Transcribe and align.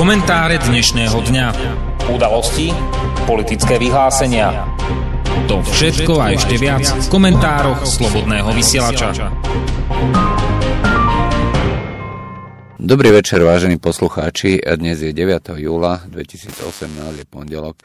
Komentáre 0.00 0.56
dnešného 0.56 1.12
dňa. 1.12 1.46
Udalosti, 2.08 2.72
politické 3.28 3.76
vyhlásenia. 3.76 4.64
To 5.44 5.60
všetko 5.60 6.16
a 6.16 6.32
ešte 6.32 6.56
viac 6.56 6.88
v 6.88 7.06
komentároch 7.12 7.84
Slobodného 7.84 8.48
vysielača. 8.56 9.12
Dobrý 12.80 13.12
večer, 13.12 13.44
vážení 13.44 13.76
poslucháči. 13.76 14.64
Dnes 14.64 15.04
je 15.04 15.12
9. 15.12 15.60
júla 15.60 16.00
2018, 16.08 17.20
je 17.20 17.26
pondelok. 17.28 17.76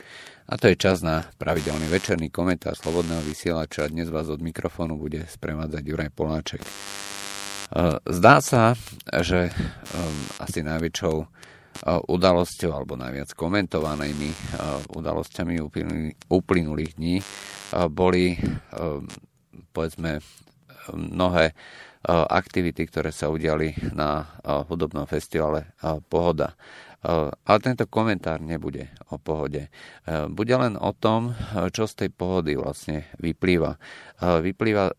A 0.47 0.55
to 0.55 0.71
je 0.71 0.79
čas 0.79 1.03
na 1.03 1.27
pravidelný 1.35 1.91
večerný 1.91 2.31
komentár 2.31 2.79
Slobodného 2.79 3.27
vysielača. 3.27 3.91
Dnes 3.91 4.07
vás 4.07 4.31
od 4.31 4.39
mikrofónu 4.39 4.95
bude 4.95 5.27
sprevádzať 5.27 5.83
Juraj 5.83 6.15
Poláček. 6.15 6.63
Zdá 8.07 8.39
sa, 8.39 8.71
že 9.03 9.51
um, 9.51 10.15
asi 10.39 10.63
najväčšou 10.63 11.35
udalosťou 11.83 12.71
alebo 12.71 12.95
najviac 12.95 13.35
komentovanými 13.35 14.31
udalosťami 14.95 15.59
uplynulých 16.31 16.91
dní 16.95 17.19
boli 17.91 18.39
povedzme 19.75 20.23
mnohé 20.95 21.51
aktivity, 22.29 22.85
ktoré 22.85 23.09
sa 23.09 23.33
udiali 23.33 23.73
na 23.91 24.39
hudobnom 24.69 25.09
festivale 25.09 25.73
Pohoda. 26.07 26.53
Ale 27.45 27.59
tento 27.61 27.85
komentár 27.85 28.41
nebude 28.41 28.89
o 29.13 29.21
pohode. 29.21 29.69
Bude 30.33 30.55
len 30.57 30.73
o 30.73 30.89
tom, 30.93 31.37
čo 31.69 31.85
z 31.85 32.05
tej 32.05 32.09
pohody 32.09 32.57
vlastne 32.57 33.09
vyplýva. 33.21 33.77
Vyplýva 34.21 34.95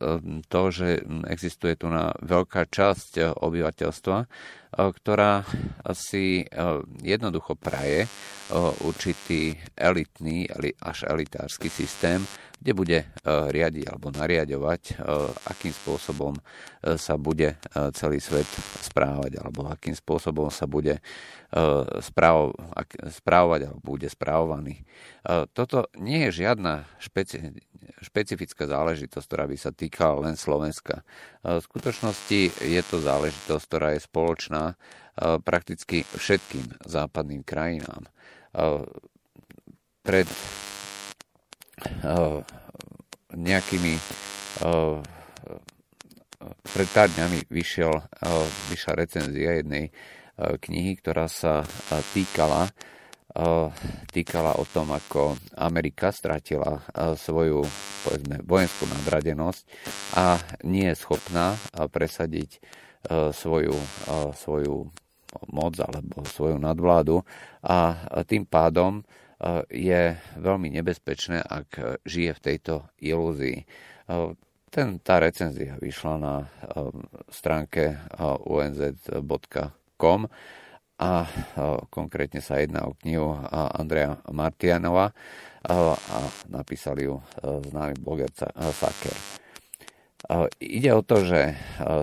to, 0.52 0.62
že 0.69 1.01
existuje 1.33 1.73
tu 1.80 1.88
na 1.88 2.12
veľká 2.20 2.69
časť 2.69 3.41
obyvateľstva, 3.41 4.19
ktorá 4.77 5.41
si 5.97 6.45
jednoducho 7.01 7.56
praje 7.56 8.05
určitý 8.84 9.56
elitný 9.72 10.47
až 10.84 11.09
elitársky 11.09 11.72
systém, 11.72 12.20
kde 12.56 12.72
bude 12.72 12.98
riadiť 13.25 13.84
alebo 13.89 14.12
nariadovať, 14.12 15.00
akým 15.48 15.72
spôsobom 15.72 16.37
sa 17.00 17.17
bude 17.17 17.56
celý 17.97 18.20
svet 18.20 18.48
správať 18.84 19.41
alebo 19.41 19.69
akým 19.69 19.97
spôsobom 19.97 20.53
sa 20.53 20.69
bude 20.69 21.00
správovať 23.09 23.61
alebo 23.64 23.81
bude 23.81 24.09
správovaný. 24.12 24.84
Toto 25.56 25.89
nie 25.97 26.28
je 26.28 26.44
žiadna 26.44 26.84
špeci- 27.00 27.64
špecifická 28.03 28.67
záležitosť, 28.69 29.27
ktorá 29.27 29.45
by 29.51 29.56
sa 29.59 29.70
týkala 29.73 30.29
len 30.29 30.34
Slovenska. 30.39 31.06
V 31.42 31.62
skutočnosti 31.62 32.62
je 32.62 32.83
to 32.87 33.01
záležitosť, 33.03 33.65
ktorá 33.67 33.89
je 33.95 34.06
spoločná 34.06 34.78
prakticky 35.43 36.05
všetkým 36.05 36.84
západným 36.84 37.41
krajinám. 37.47 38.09
Pred 40.06 40.28
nejakými 43.37 43.95
pred 46.47 46.89
pár 46.93 47.09
dňami 47.12 47.48
vyšiel, 47.48 47.93
vyšla 48.73 48.93
recenzia 48.97 49.56
jednej 49.56 49.89
knihy, 50.37 51.00
ktorá 51.00 51.28
sa 51.28 51.65
týkala 52.12 52.69
týkala 54.12 54.56
o 54.56 54.65
tom, 54.65 54.97
ako 54.97 55.37
Amerika 55.61 56.09
stratila 56.09 56.81
svoju 57.20 57.61
povedzme, 58.01 58.41
vojenskú 58.41 58.89
nadradenosť 58.89 59.62
a 60.17 60.41
nie 60.65 60.89
je 60.89 60.97
schopná 60.97 61.53
presadiť 61.93 62.56
svoju, 63.37 63.77
svoju 64.41 64.89
moc 65.53 65.75
alebo 65.77 66.25
svoju 66.25 66.56
nadvládu 66.56 67.20
a 67.61 68.01
tým 68.25 68.48
pádom 68.48 69.05
je 69.69 70.17
veľmi 70.41 70.73
nebezpečné, 70.81 71.45
ak 71.45 72.00
žije 72.09 72.33
v 72.33 72.41
tejto 72.41 72.89
ilúzii. 73.05 73.69
Ten, 74.72 74.89
tá 75.05 75.21
recenzia 75.21 75.77
vyšla 75.77 76.15
na 76.16 76.49
stránke 77.28 78.00
unz.com 78.49 80.21
a 80.97 81.29
konkrétne 81.93 82.41
sa 82.41 82.57
jedná 82.61 82.89
o 82.89 82.97
knihu 83.05 83.37
Andreja 83.53 84.17
Martianova 84.33 85.12
a 85.67 86.19
napísali 86.49 87.05
ju 87.05 87.21
známy 87.43 88.01
bloger 88.01 88.33
Saker. 88.57 89.17
Ide 90.59 90.91
o 90.97 91.05
to, 91.05 91.21
že 91.23 91.53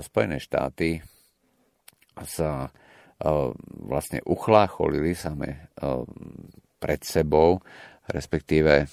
Spojené 0.05 0.37
štáty 0.37 1.01
sa 2.21 2.69
vlastne 3.81 4.21
uchlácholili 4.27 5.17
same 5.17 5.71
pred 6.77 7.01
sebou, 7.07 7.63
respektíve 8.11 8.87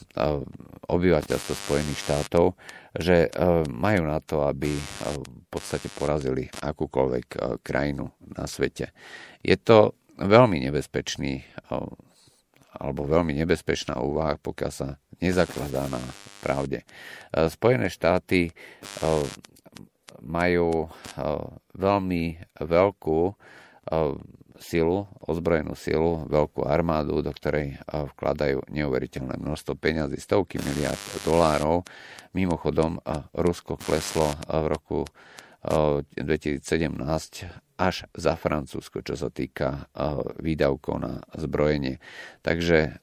obyvateľstvo 0.86 1.52
Spojených 1.54 2.02
štátov, 2.06 2.54
že 2.94 3.30
majú 3.70 4.02
na 4.06 4.22
to, 4.22 4.46
aby 4.46 4.70
v 4.74 5.46
podstate 5.50 5.90
porazili 5.94 6.46
akúkoľvek 6.62 7.26
krajinu 7.62 8.10
na 8.34 8.46
svete. 8.46 8.94
Je 9.42 9.58
to 9.58 9.98
veľmi 10.18 10.62
nebezpečný 10.62 11.42
alebo 12.80 13.02
veľmi 13.02 13.34
nebezpečná 13.34 13.98
úvaha, 13.98 14.38
pokiaľ 14.38 14.72
sa 14.72 14.98
nezakladá 15.18 15.90
na 15.90 16.00
pravde. 16.38 16.86
Spojené 17.34 17.90
štáty 17.90 18.54
majú 20.22 20.86
veľmi 21.74 22.22
veľkú 22.62 23.20
silu, 24.60 25.08
ozbrojenú 25.24 25.72
silu, 25.72 26.28
veľkú 26.28 26.68
armádu, 26.68 27.24
do 27.24 27.32
ktorej 27.32 27.80
vkladajú 27.88 28.68
neuveriteľné 28.68 29.40
množstvo 29.40 29.72
peňazí, 29.80 30.20
stovky 30.20 30.60
miliard 30.60 31.00
dolárov. 31.24 31.88
Mimochodom, 32.36 33.00
Rusko 33.32 33.80
kleslo 33.80 34.28
v 34.44 34.64
roku 34.68 34.98
2017 35.64 36.60
až 37.80 38.04
za 38.12 38.36
Francúzsko, 38.36 39.00
čo 39.00 39.16
sa 39.16 39.32
týka 39.32 39.88
výdavkov 40.36 40.94
na 41.00 41.24
zbrojenie. 41.32 41.96
Takže 42.44 43.00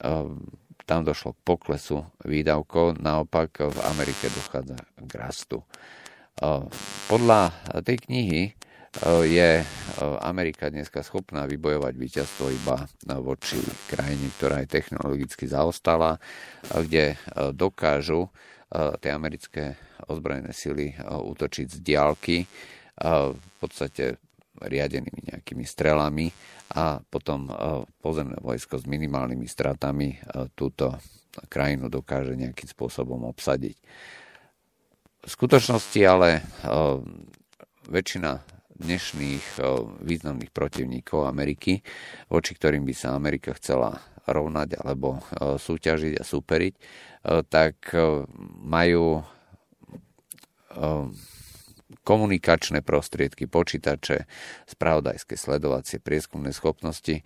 tam 0.87 1.03
došlo 1.03 1.35
k 1.35 1.43
poklesu 1.43 2.07
výdavkov, 2.23 3.01
naopak 3.03 3.65
v 3.65 3.79
Amerike 3.91 4.29
dochádza 4.31 4.77
k 4.95 5.11
rastu. 5.19 5.65
Podľa 7.09 7.41
tej 7.81 7.97
knihy 8.05 8.55
je 9.27 9.61
Amerika 10.23 10.71
dneska 10.71 11.03
schopná 11.03 11.45
vybojovať 11.45 11.93
víťazstvo 11.93 12.45
iba 12.49 12.87
voči 13.21 13.61
krajine, 13.91 14.31
ktorá 14.39 14.63
je 14.63 14.73
technologicky 14.73 15.45
zaostala, 15.45 16.17
kde 16.71 17.19
dokážu 17.53 18.31
tie 18.99 19.11
americké 19.13 19.77
ozbrojené 20.07 20.51
sily 20.55 20.97
útočiť 21.07 21.67
z 21.67 21.77
diálky, 21.83 22.37
v 23.31 23.53
podstate 23.61 24.17
riadenými 24.57 25.29
nejakými 25.29 25.61
strelami 25.69 26.33
a 26.73 26.97
potom 26.97 27.47
pozemné 28.01 28.41
vojsko 28.41 28.81
s 28.81 28.89
minimálnymi 28.89 29.45
stratami 29.45 30.17
túto 30.57 30.97
krajinu 31.45 31.93
dokáže 31.93 32.33
nejakým 32.33 32.65
spôsobom 32.65 33.29
obsadiť. 33.29 33.77
V 35.21 35.29
skutočnosti 35.29 36.01
ale 36.01 36.41
väčšina 37.87 38.56
dnešných 38.77 39.45
eh, 39.57 39.63
významných 40.05 40.51
protivníkov 40.53 41.25
Ameriky, 41.25 41.81
voči 42.29 42.51
ktorým 42.53 42.85
by 42.85 42.93
sa 42.93 43.17
Amerika 43.17 43.53
chcela 43.57 43.97
rovnať 44.29 44.77
alebo 44.77 45.17
eh, 45.17 45.57
súťažiť 45.57 46.13
a 46.21 46.23
superiť, 46.23 46.73
eh, 46.77 47.41
tak 47.45 47.91
majú 48.61 49.25
komunikačné 52.05 52.85
prostriedky, 52.85 53.49
počítače, 53.49 54.29
spravodajské 54.69 55.33
sledovacie, 55.33 55.97
prieskumné 55.97 56.53
schopnosti 56.53 57.25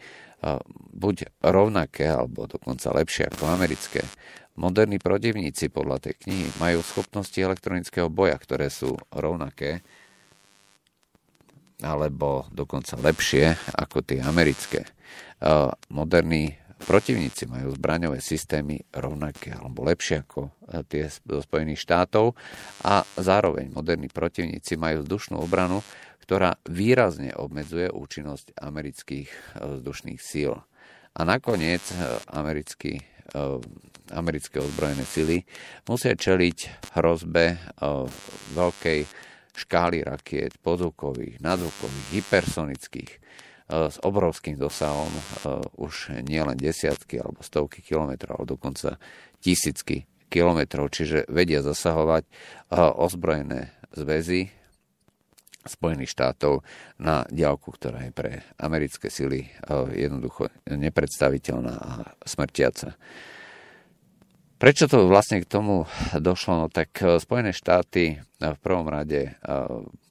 buď 0.95 1.35
rovnaké 1.43 2.07
alebo 2.07 2.47
dokonca 2.47 2.95
lepšie 2.95 3.27
ako 3.27 3.51
americké. 3.51 4.07
Moderní 4.55 5.03
protivníci 5.03 5.67
podľa 5.67 5.99
tej 5.99 6.13
knihy 6.23 6.47
majú 6.63 6.79
schopnosti 6.79 7.35
elektronického 7.35 8.07
boja, 8.07 8.39
ktoré 8.39 8.71
sú 8.71 8.95
rovnaké 9.11 9.83
alebo 11.81 12.45
dokonca 12.53 12.97
lepšie 12.97 13.57
ako 13.77 14.05
tie 14.05 14.21
americké. 14.21 14.85
Moderní 15.89 16.61
protivníci 16.81 17.45
majú 17.45 17.77
zbraňové 17.77 18.19
systémy 18.19 18.81
rovnaké 18.91 19.53
alebo 19.53 19.85
lepšie 19.85 20.25
ako 20.25 20.49
e, 20.49 20.81
tie 20.89 21.05
zo 21.07 21.39
Spojených 21.39 21.85
štátov 21.85 22.33
a 22.81 23.05
zároveň 23.15 23.69
moderní 23.69 24.09
protivníci 24.09 24.75
majú 24.75 25.05
vzdušnú 25.05 25.37
obranu, 25.37 25.85
ktorá 26.25 26.57
výrazne 26.65 27.37
obmedzuje 27.37 27.87
účinnosť 27.93 28.57
amerických 28.57 29.29
e, 29.29 29.37
vzdušných 29.79 30.19
síl. 30.19 30.57
A 31.13 31.21
nakoniec 31.21 31.85
e, 31.93 31.95
americký, 32.33 33.03
americké 34.11 34.59
ozbrojené 34.59 35.07
sily 35.07 35.47
musia 35.87 36.11
čeliť 36.19 36.91
hrozbe 36.99 37.55
veľkej 38.51 38.99
škály 39.55 40.03
rakiet, 40.05 40.55
podzvukových, 40.61 41.39
nadzvukových, 41.43 42.07
hypersonických, 42.15 43.11
s 43.71 44.03
obrovským 44.03 44.59
dosahom 44.59 45.07
už 45.79 46.11
nielen 46.27 46.59
desiatky 46.59 47.23
alebo 47.23 47.39
stovky 47.39 47.79
kilometrov, 47.79 48.43
ale 48.43 48.51
dokonca 48.51 48.99
tisícky 49.39 50.03
kilometrov, 50.27 50.91
čiže 50.91 51.23
vedia 51.31 51.63
zasahovať 51.63 52.27
ozbrojené 52.75 53.71
zväzy 53.95 54.51
Spojených 55.61 56.11
štátov 56.11 56.67
na 56.99 57.23
diálku, 57.31 57.71
ktorá 57.71 58.03
je 58.03 58.11
pre 58.11 58.43
americké 58.59 59.07
sily 59.07 59.47
jednoducho 59.95 60.51
nepredstaviteľná 60.67 61.75
a 61.77 61.91
smrtiaca. 62.27 62.99
Prečo 64.61 64.85
to 64.85 65.09
vlastne 65.09 65.41
k 65.41 65.49
tomu 65.49 65.89
došlo? 66.13 66.53
No 66.61 66.67
tak 66.69 66.93
Spojené 67.01 67.49
štáty 67.49 68.21
v 68.37 68.59
prvom 68.61 68.85
rade 68.85 69.33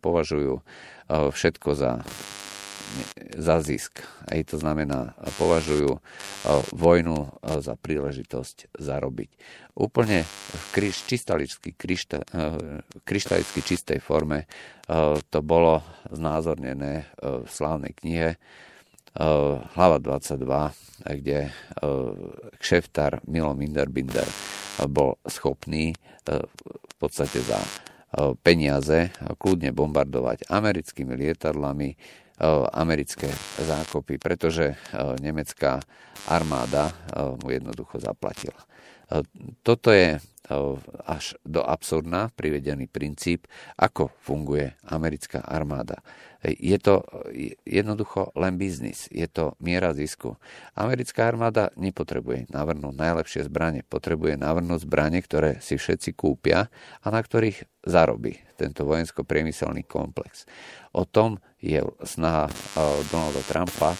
považujú 0.02 0.58
všetko 1.06 1.68
za 1.78 2.02
za 3.38 3.62
zisk. 3.62 4.02
Aj 4.26 4.42
to 4.42 4.58
znamená, 4.58 5.14
považujú 5.38 6.02
vojnu 6.74 7.18
za 7.62 7.78
príležitosť 7.78 8.74
zarobiť. 8.74 9.30
Úplne 9.78 10.26
v 10.26 10.64
kryš, 10.74 11.06
čistaličky, 11.06 11.70
kryšta, 11.78 12.26
kryštalicky 13.06 13.60
čistej 13.62 14.02
forme 14.02 14.50
to 15.30 15.38
bolo 15.40 15.86
znázornené 16.10 17.06
v 17.22 17.46
slávnej 17.46 17.94
knihe 17.94 18.34
hlava 19.74 19.98
22, 19.98 20.70
kde 21.18 21.50
kšeftar 22.62 23.26
Milo 23.26 23.50
Minderbinder 23.58 24.26
bol 24.86 25.18
schopný 25.26 25.90
v 26.24 26.94
podstate 26.94 27.42
za 27.42 27.58
peniaze 28.46 29.10
kľudne 29.34 29.74
bombardovať 29.74 30.46
americkými 30.46 31.18
lietadlami 31.18 31.98
Eh, 32.40 32.48
americké 32.72 33.28
zákopy, 33.60 34.16
pretože 34.16 34.72
eh, 34.72 34.76
nemecká 35.20 35.76
armáda 36.24 36.88
eh, 36.88 37.36
mu 37.36 37.52
jednoducho 37.52 38.00
zaplatila. 38.00 38.56
Toto 39.66 39.90
je 39.90 40.22
až 41.06 41.38
do 41.46 41.62
absurdná 41.62 42.34
privedený 42.34 42.90
princíp, 42.90 43.46
ako 43.78 44.10
funguje 44.18 44.74
americká 44.82 45.46
armáda. 45.46 46.02
Je 46.42 46.74
to 46.80 47.06
jednoducho 47.62 48.34
len 48.34 48.58
biznis, 48.58 49.06
je 49.14 49.30
to 49.30 49.54
miera 49.62 49.94
zisku. 49.94 50.34
Americká 50.74 51.30
armáda 51.30 51.70
nepotrebuje 51.78 52.50
navrhnúť 52.50 52.94
najlepšie 52.96 53.46
zbranie, 53.46 53.86
potrebuje 53.86 54.40
navrhnúť 54.42 54.88
zbranie, 54.88 55.22
ktoré 55.22 55.62
si 55.62 55.78
všetci 55.78 56.18
kúpia 56.18 56.66
a 57.04 57.06
na 57.14 57.20
ktorých 57.22 57.86
zarobí 57.86 58.40
tento 58.58 58.82
vojensko-priemyselný 58.88 59.86
komplex. 59.86 60.50
O 60.90 61.06
tom 61.06 61.38
je 61.62 61.78
snaha 62.02 62.50
Donalda 63.14 63.44
Trumpa 63.46 63.94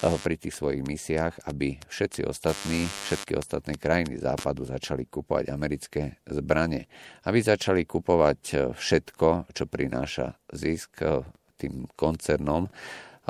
pri 0.00 0.34
tých 0.40 0.56
svojich 0.56 0.80
misiách, 0.80 1.44
aby 1.44 1.76
všetci 1.84 2.24
ostatní, 2.24 2.88
všetky 2.88 3.36
ostatné 3.36 3.76
krajiny 3.76 4.16
západu 4.16 4.64
začali 4.64 5.04
kupovať 5.04 5.52
americké 5.52 6.16
zbranie. 6.24 6.88
Aby 7.28 7.44
začali 7.44 7.84
kupovať 7.84 8.40
e, 8.50 8.56
všetko, 8.72 9.52
čo 9.52 9.64
prináša 9.68 10.40
zisk 10.56 11.04
e, 11.04 11.20
tým 11.60 11.84
koncernom 11.92 12.72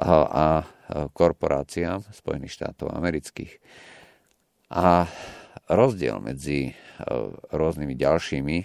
a 0.00 0.64
korporáciám 1.12 2.00
Spojených 2.14 2.56
štátov 2.56 2.94
amerických. 2.94 3.58
A 4.72 5.04
rozdiel 5.68 6.22
medzi 6.22 6.72
rôznymi 7.52 7.94
ďalšími, 7.98 8.56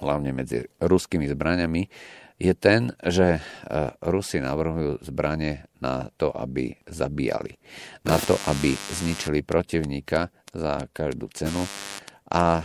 hlavne 0.00 0.30
medzi 0.32 0.64
ruskými 0.80 1.28
zbraniami, 1.28 1.82
je 2.40 2.54
ten, 2.56 2.88
že 3.04 3.36
e, 3.36 3.40
Rusi 4.00 4.40
navrhujú 4.40 5.04
zbranie 5.04 5.68
na 5.84 6.08
to, 6.16 6.32
aby 6.32 6.72
zabíjali, 6.88 7.60
na 8.08 8.16
to, 8.16 8.40
aby 8.48 8.72
zničili 8.72 9.44
protivníka 9.44 10.32
za 10.56 10.88
každú 10.90 11.28
cenu 11.36 11.62
a 12.30 12.62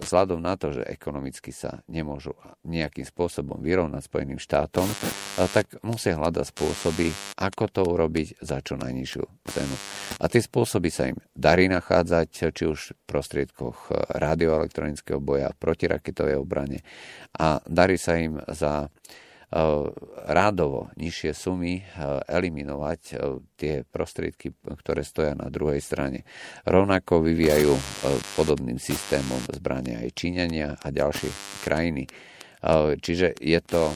vzhľadom 0.00 0.40
na 0.40 0.56
to, 0.56 0.72
že 0.72 0.88
ekonomicky 0.88 1.52
sa 1.52 1.84
nemôžu 1.84 2.32
nejakým 2.64 3.04
spôsobom 3.04 3.60
vyrovnať 3.60 4.08
Spojeným 4.08 4.40
štátom, 4.40 4.88
tak 5.52 5.76
musia 5.84 6.16
hľadať 6.16 6.48
spôsoby, 6.48 7.12
ako 7.36 7.64
to 7.68 7.82
urobiť 7.84 8.40
za 8.40 8.64
čo 8.64 8.80
najnižšiu 8.80 9.24
cenu. 9.52 9.76
A 10.16 10.24
tie 10.32 10.40
spôsoby 10.40 10.88
sa 10.88 11.12
im 11.12 11.20
darí 11.36 11.68
nachádzať, 11.68 12.56
či 12.56 12.64
už 12.64 12.96
v 12.96 13.00
prostriedkoch 13.04 13.92
radioelektronického 14.16 15.20
boja, 15.20 15.52
protiraketovej 15.52 16.40
obrane 16.40 16.80
a 17.36 17.60
darí 17.68 18.00
sa 18.00 18.16
im 18.16 18.40
za 18.48 18.88
rádovo 20.26 20.90
nižšie 20.98 21.30
sumy 21.30 21.78
eh, 21.78 21.84
eliminovať 22.26 23.00
eh, 23.14 23.16
tie 23.54 23.74
prostriedky, 23.86 24.50
ktoré 24.52 25.06
stoja 25.06 25.38
na 25.38 25.46
druhej 25.46 25.78
strane. 25.78 26.26
Rovnako 26.66 27.22
vyvíjajú 27.22 27.72
podobným 28.34 28.82
systémom 28.82 29.38
zbrania 29.54 30.02
aj 30.02 30.10
Číňania 30.12 30.68
a 30.76 30.86
ďalšie 30.90 31.30
krajiny. 31.62 32.04
Čiže 32.98 33.38
je 33.38 33.60
to, 33.62 33.94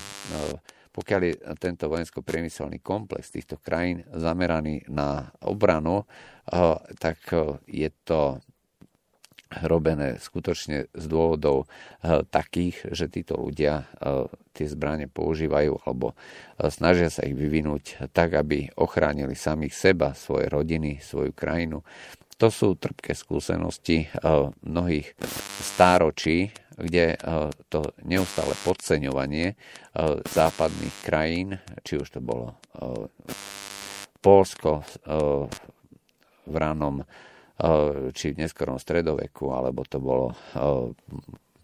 pokiaľ 0.95 1.21
je 1.27 1.35
tento 1.59 1.91
vojensko-priemyselný 1.91 2.79
komplex 2.79 3.35
týchto 3.35 3.59
krajín 3.59 4.07
zameraný 4.15 4.87
na 4.87 5.27
obranu, 5.43 6.07
tak 7.03 7.19
je 7.67 7.91
to 8.07 8.39
robené 9.51 10.23
skutočne 10.23 10.87
z 10.95 11.05
dôvodov 11.11 11.67
eh, 11.67 12.23
takých, 12.23 12.95
že 12.95 13.11
títo 13.11 13.35
ľudia 13.35 13.91
eh, 13.99 14.31
tie 14.55 14.67
zbranie 14.71 15.11
používajú 15.11 15.83
alebo 15.83 16.15
eh, 16.15 16.71
snažia 16.71 17.11
sa 17.11 17.27
ich 17.27 17.35
vyvinúť 17.35 18.15
tak, 18.15 18.39
aby 18.39 18.71
ochránili 18.79 19.35
samých 19.35 19.75
seba, 19.75 20.15
svoje 20.15 20.47
rodiny, 20.47 21.03
svoju 21.03 21.35
krajinu. 21.35 21.83
To 22.41 22.49
sú 22.49 22.73
trpké 22.73 23.13
skúsenosti 23.13 24.09
mnohých 24.65 25.13
stáročí, 25.61 26.49
kde 26.73 27.21
to 27.69 27.93
neustále 28.01 28.57
podceňovanie 28.65 29.61
západných 30.25 30.97
krajín, 31.05 31.61
či 31.85 32.01
už 32.01 32.17
to 32.17 32.25
bolo 32.25 32.57
Polsko 34.25 34.81
v 36.49 36.55
ranom 36.57 37.05
či 38.17 38.33
v 38.33 38.41
neskorom 38.41 38.81
stredoveku, 38.81 39.53
alebo 39.53 39.85
to, 39.85 40.01
bolo, 40.01 40.33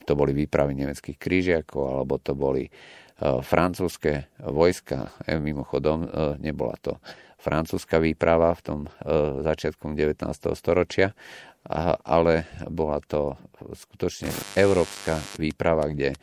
to 0.05 0.13
boli 0.13 0.33
výpravy 0.37 0.77
nemeckých 0.77 1.17
krížiakov, 1.17 1.83
alebo 1.83 2.21
to 2.21 2.37
boli 2.37 2.69
francúzske 3.21 4.29
vojska. 4.45 5.09
E, 5.25 5.41
mimochodom, 5.41 6.05
nebola 6.37 6.77
to 6.85 7.01
francúzska 7.41 7.97
výprava 7.97 8.53
v 8.57 8.63
tom 8.65 8.81
začiatkom 9.41 9.97
19. 9.97 10.25
storočia, 10.53 11.17
ale 12.05 12.45
bola 12.69 13.01
to 13.01 13.41
skutočne 13.75 14.31
európska 14.55 15.19
výprava, 15.41 15.91
kde 15.91 16.15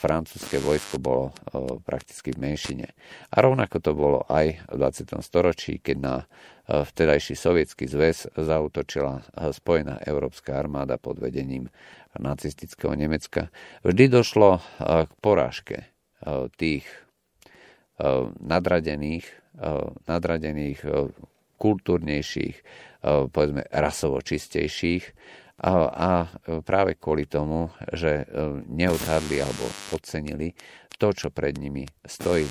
francúzske 0.00 0.62
vojsko 0.62 0.96
bolo 1.02 1.36
prakticky 1.84 2.32
v 2.32 2.40
menšine. 2.40 2.86
A 3.34 3.36
rovnako 3.44 3.76
to 3.82 3.92
bolo 3.92 4.20
aj 4.32 4.64
v 4.72 4.76
20. 4.80 5.20
storočí, 5.20 5.82
keď 5.82 5.96
na 6.00 6.16
vtedajší 6.64 7.36
sovietský 7.36 7.84
zväz 7.84 8.32
zautočila 8.32 9.20
spojená 9.52 10.00
európska 10.08 10.56
armáda 10.56 10.96
pod 10.96 11.20
vedením 11.20 11.68
nacistického 12.16 12.96
Nemecka. 12.96 13.52
Vždy 13.84 14.08
došlo 14.08 14.64
k 14.80 15.12
porážke 15.20 15.92
tých 16.56 16.88
nadradených, 18.40 19.28
nadradených 20.08 20.80
kultúrnejších, 21.60 22.56
povedzme 23.04 23.62
rasovo 23.70 24.18
čistejších 24.24 25.04
a 25.62 26.26
práve 26.66 26.98
kvôli 26.98 27.30
tomu, 27.30 27.70
že 27.94 28.26
neodhadli 28.66 29.38
alebo 29.38 29.70
podcenili 29.94 30.50
to, 30.94 31.10
čo 31.10 31.30
pred 31.34 31.58
nimi 31.58 31.86
stojí. 32.06 32.46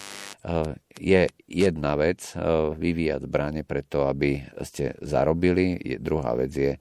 Je 0.99 1.21
jedna 1.47 1.95
vec 1.95 2.19
vyvíjať 2.75 3.23
zbranie 3.23 3.63
preto, 3.63 4.07
aby 4.07 4.43
ste 4.67 4.95
zarobili, 4.99 5.79
druhá 5.99 6.35
vec 6.35 6.51
je 6.51 6.75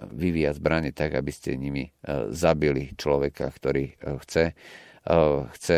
vyvíjať 0.00 0.54
zbranie 0.56 0.92
tak, 0.96 1.12
aby 1.16 1.28
ste 1.28 1.60
nimi 1.60 1.92
zabili 2.32 2.96
človeka, 2.96 3.52
ktorý 3.52 4.00
chce, 4.24 4.56
chce 5.52 5.76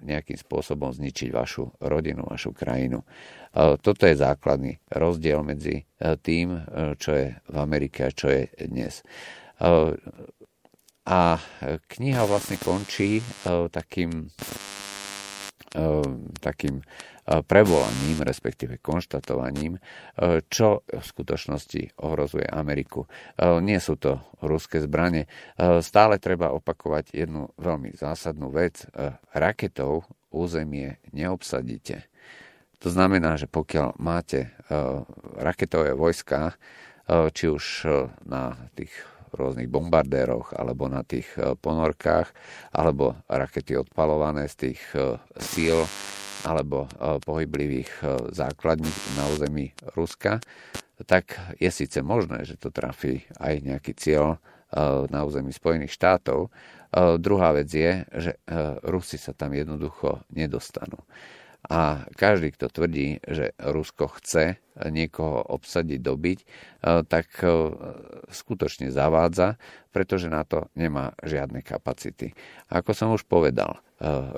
nejakým 0.00 0.36
spôsobom 0.40 0.90
zničiť 0.96 1.28
vašu 1.28 1.76
rodinu, 1.84 2.24
vašu 2.24 2.56
krajinu. 2.56 3.04
Toto 3.84 4.08
je 4.08 4.16
základný 4.16 4.80
rozdiel 4.88 5.44
medzi 5.44 5.84
tým, 6.24 6.56
čo 6.96 7.10
je 7.12 7.36
v 7.36 7.56
Amerike 7.60 8.08
a 8.08 8.14
čo 8.14 8.32
je 8.32 8.48
dnes. 8.64 9.04
A 11.04 11.20
kniha 11.64 12.22
vlastne 12.24 12.56
končí 12.56 13.20
takým, 13.72 14.32
takým 16.40 16.80
prevolaním, 17.30 18.26
respektíve 18.26 18.82
konštatovaním, 18.82 19.78
čo 20.50 20.82
v 20.82 21.04
skutočnosti 21.04 22.02
ohrozuje 22.02 22.42
Ameriku. 22.50 23.06
Nie 23.62 23.78
sú 23.78 23.94
to 23.94 24.18
ruské 24.42 24.82
zbranie. 24.82 25.30
Stále 25.78 26.18
treba 26.18 26.50
opakovať 26.50 27.14
jednu 27.14 27.54
veľmi 27.54 27.94
zásadnú 27.94 28.50
vec. 28.50 28.82
Raketou 29.30 30.02
územie 30.34 30.98
neobsadíte 31.14 32.10
To 32.80 32.88
znamená, 32.88 33.36
že 33.36 33.44
pokiaľ 33.44 34.00
máte 34.00 34.56
raketové 35.36 35.92
vojska, 35.92 36.56
či 37.36 37.44
už 37.52 37.84
na 38.24 38.56
tých 38.72 38.90
rôznych 39.30 39.68
bombardéroch 39.68 40.56
alebo 40.56 40.88
na 40.88 41.04
tých 41.04 41.28
ponorkách, 41.36 42.32
alebo 42.72 43.20
rakety 43.28 43.76
odpalované 43.76 44.48
z 44.48 44.72
tých 44.72 44.80
síl 45.38 45.84
alebo 46.44 46.88
pohyblivých 47.24 47.90
základní 48.32 48.90
na 49.16 49.28
území 49.30 49.72
Ruska, 49.96 50.40
tak 51.08 51.36
je 51.56 51.70
síce 51.72 52.00
možné, 52.04 52.44
že 52.44 52.60
to 52.60 52.68
trafí 52.68 53.24
aj 53.40 53.54
nejaký 53.64 53.92
cieľ 53.96 54.36
na 55.10 55.26
území 55.26 55.50
Spojených 55.50 55.96
štátov, 55.96 56.52
Druhá 57.22 57.54
vec 57.54 57.70
je, 57.70 58.02
že 58.10 58.32
Rusi 58.82 59.14
sa 59.14 59.30
tam 59.30 59.54
jednoducho 59.54 60.26
nedostanú. 60.34 60.98
A 61.68 62.08
každý, 62.16 62.56
kto 62.56 62.72
tvrdí, 62.72 63.20
že 63.28 63.52
Rusko 63.60 64.08
chce 64.16 64.56
niekoho 64.88 65.44
obsadiť, 65.44 66.00
dobiť, 66.00 66.38
tak 67.04 67.28
skutočne 68.32 68.88
zavádza, 68.88 69.60
pretože 69.92 70.32
na 70.32 70.40
to 70.48 70.72
nemá 70.72 71.12
žiadne 71.20 71.60
kapacity. 71.60 72.32
Ako 72.72 72.96
som 72.96 73.12
už 73.12 73.28
povedal, 73.28 73.76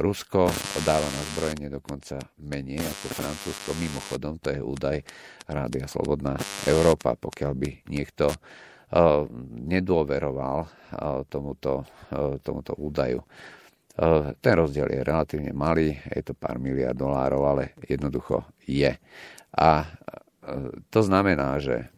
Rusko 0.02 0.50
dáva 0.82 1.06
na 1.06 1.22
zbrojenie 1.32 1.70
dokonca 1.70 2.18
menej 2.42 2.82
ako 2.82 3.06
Francúzsko. 3.14 3.70
Mimochodom, 3.78 4.42
to 4.42 4.50
je 4.50 4.58
údaj 4.58 4.98
Rádia 5.46 5.86
Slobodná 5.86 6.34
Európa. 6.66 7.14
Pokiaľ 7.14 7.52
by 7.54 7.70
niekto 7.86 8.34
nedôveroval 9.70 10.66
tomuto, 11.30 11.86
tomuto 12.42 12.74
údaju. 12.76 13.22
Ten 14.40 14.54
rozdiel 14.56 14.88
je 14.88 15.00
relatívne 15.04 15.52
malý, 15.52 16.00
je 16.08 16.22
to 16.24 16.32
pár 16.32 16.56
miliard 16.56 16.96
dolárov, 16.96 17.44
ale 17.44 17.76
jednoducho 17.84 18.40
je. 18.64 18.96
A 19.52 19.84
to 20.88 21.00
znamená, 21.04 21.60
že 21.60 21.92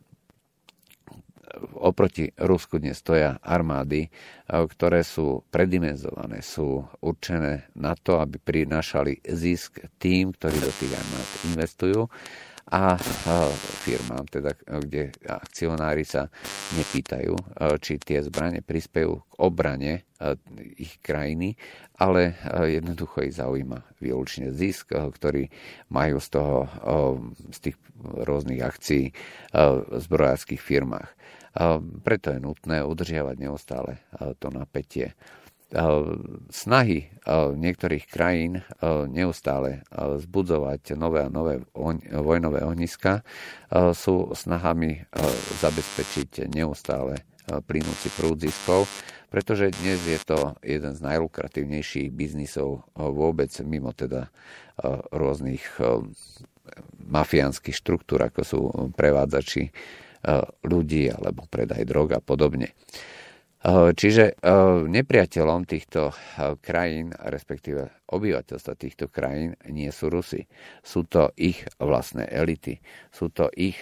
oproti 1.78 2.34
Rusku 2.34 2.82
dnes 2.82 2.98
stoja 2.98 3.38
armády, 3.38 4.10
ktoré 4.50 5.06
sú 5.06 5.46
predimenzované, 5.54 6.42
sú 6.42 6.82
určené 6.98 7.70
na 7.78 7.94
to, 7.94 8.18
aby 8.18 8.42
prinášali 8.42 9.22
zisk 9.22 9.86
tým, 10.02 10.34
ktorí 10.34 10.58
do 10.58 10.72
tých 10.74 10.98
armád 10.98 11.28
investujú 11.54 12.10
a 12.64 12.97
firmám, 13.85 14.25
teda, 14.25 14.56
kde 14.56 15.12
akcionári 15.28 16.02
sa 16.09 16.33
nepýtajú, 16.75 17.37
či 17.76 18.00
tie 18.00 18.25
zbranie 18.25 18.64
prispejú 18.64 19.21
k 19.21 19.33
obrane 19.37 20.09
ich 20.80 20.97
krajiny, 21.04 21.61
ale 22.00 22.40
jednoducho 22.64 23.28
ich 23.28 23.37
zaujíma 23.37 24.00
výlučne 24.00 24.49
zisk, 24.49 24.97
ktorý 24.97 25.52
majú 25.92 26.16
z 26.18 26.28
toho, 26.33 26.56
z 27.52 27.59
tých 27.68 27.76
rôznych 28.00 28.64
akcií 28.64 29.12
v 29.52 30.00
zbrojárských 30.00 30.59
firmách. 30.59 31.11
Preto 32.00 32.33
je 32.33 32.40
nutné 32.40 32.80
udržiavať 32.80 33.37
neustále 33.38 34.00
to 34.40 34.49
napätie 34.49 35.12
snahy 36.52 37.09
niektorých 37.56 38.04
krajín 38.11 38.61
neustále 39.09 39.87
zbudzovať 39.94 40.99
nové 40.99 41.25
a 41.25 41.33
nové 41.33 41.64
vojnové 42.11 42.61
ohniska 42.66 43.25
sú 43.97 44.35
snahami 44.37 45.06
zabezpečiť 45.62 46.50
neustále 46.52 47.25
plynúci 47.44 48.09
prúd 48.16 48.40
ziskov, 48.40 48.88
pretože 49.28 49.75
dnes 49.83 50.00
je 50.06 50.21
to 50.23 50.56
jeden 50.62 50.94
z 50.94 51.00
najlukratívnejších 51.04 52.09
biznisov 52.14 52.87
vôbec 52.94 53.50
mimo 53.66 53.90
teda 53.92 54.30
rôznych 55.11 55.64
mafiánskych 57.04 57.76
štruktúr, 57.76 58.30
ako 58.30 58.40
sú 58.40 58.61
prevádzači 58.97 59.68
ľudí 60.64 61.12
alebo 61.12 61.44
predaj 61.50 61.85
drog 61.85 62.16
a 62.16 62.21
podobne. 62.25 62.73
Eh, 63.64 63.97
čiže 63.97 64.37
eh, 64.37 64.52
nepriateľom 64.85 65.64
týchto 65.64 66.12
eh, 66.12 66.52
krajín, 66.61 67.16
respektíve 67.16 68.04
obyvateľstva 68.12 68.75
týchto 68.76 69.09
krajín, 69.09 69.56
nie 69.73 69.88
sú 69.88 70.12
Rusy. 70.12 70.44
Sú 70.85 71.09
to 71.09 71.33
ich 71.40 71.64
vlastné 71.80 72.28
elity. 72.28 72.85
Sú 73.09 73.33
to 73.33 73.49
ich 73.56 73.80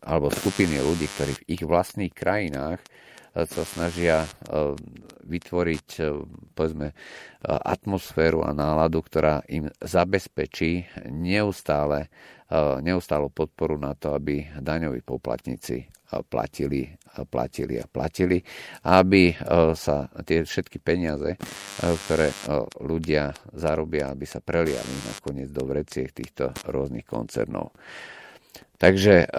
alebo 0.00 0.32
skupiny 0.32 0.80
ľudí, 0.80 1.04
ktorí 1.12 1.32
v 1.36 1.44
ich 1.44 1.60
vlastných 1.60 2.14
krajinách 2.16 2.80
sa 3.32 3.64
snažia 3.64 4.28
vytvoriť 5.24 5.88
povedzme, 6.52 6.92
atmosféru 7.44 8.44
a 8.44 8.52
náladu, 8.52 9.00
ktorá 9.00 9.40
im 9.48 9.72
zabezpečí 9.80 10.84
neustále, 11.08 12.12
neustálu 12.84 13.32
podporu 13.32 13.80
na 13.80 13.96
to, 13.96 14.12
aby 14.12 14.44
daňoví 14.60 15.00
poplatníci 15.00 15.88
platili, 16.28 16.92
platili 17.30 17.80
a 17.80 17.88
platili, 17.88 18.44
aby 18.84 19.32
e, 19.32 19.34
sa 19.72 20.12
tie 20.28 20.44
všetky 20.44 20.76
peniaze, 20.84 21.32
e, 21.32 21.38
ktoré 21.80 22.28
e, 22.28 22.36
ľudia 22.84 23.32
zarobia, 23.56 24.12
aby 24.12 24.28
sa 24.28 24.44
preliali 24.44 24.92
nakoniec 25.08 25.48
do 25.48 25.64
vreciek 25.64 26.12
týchto 26.12 26.52
rôznych 26.68 27.08
koncernov. 27.08 27.72
Takže 28.82 29.30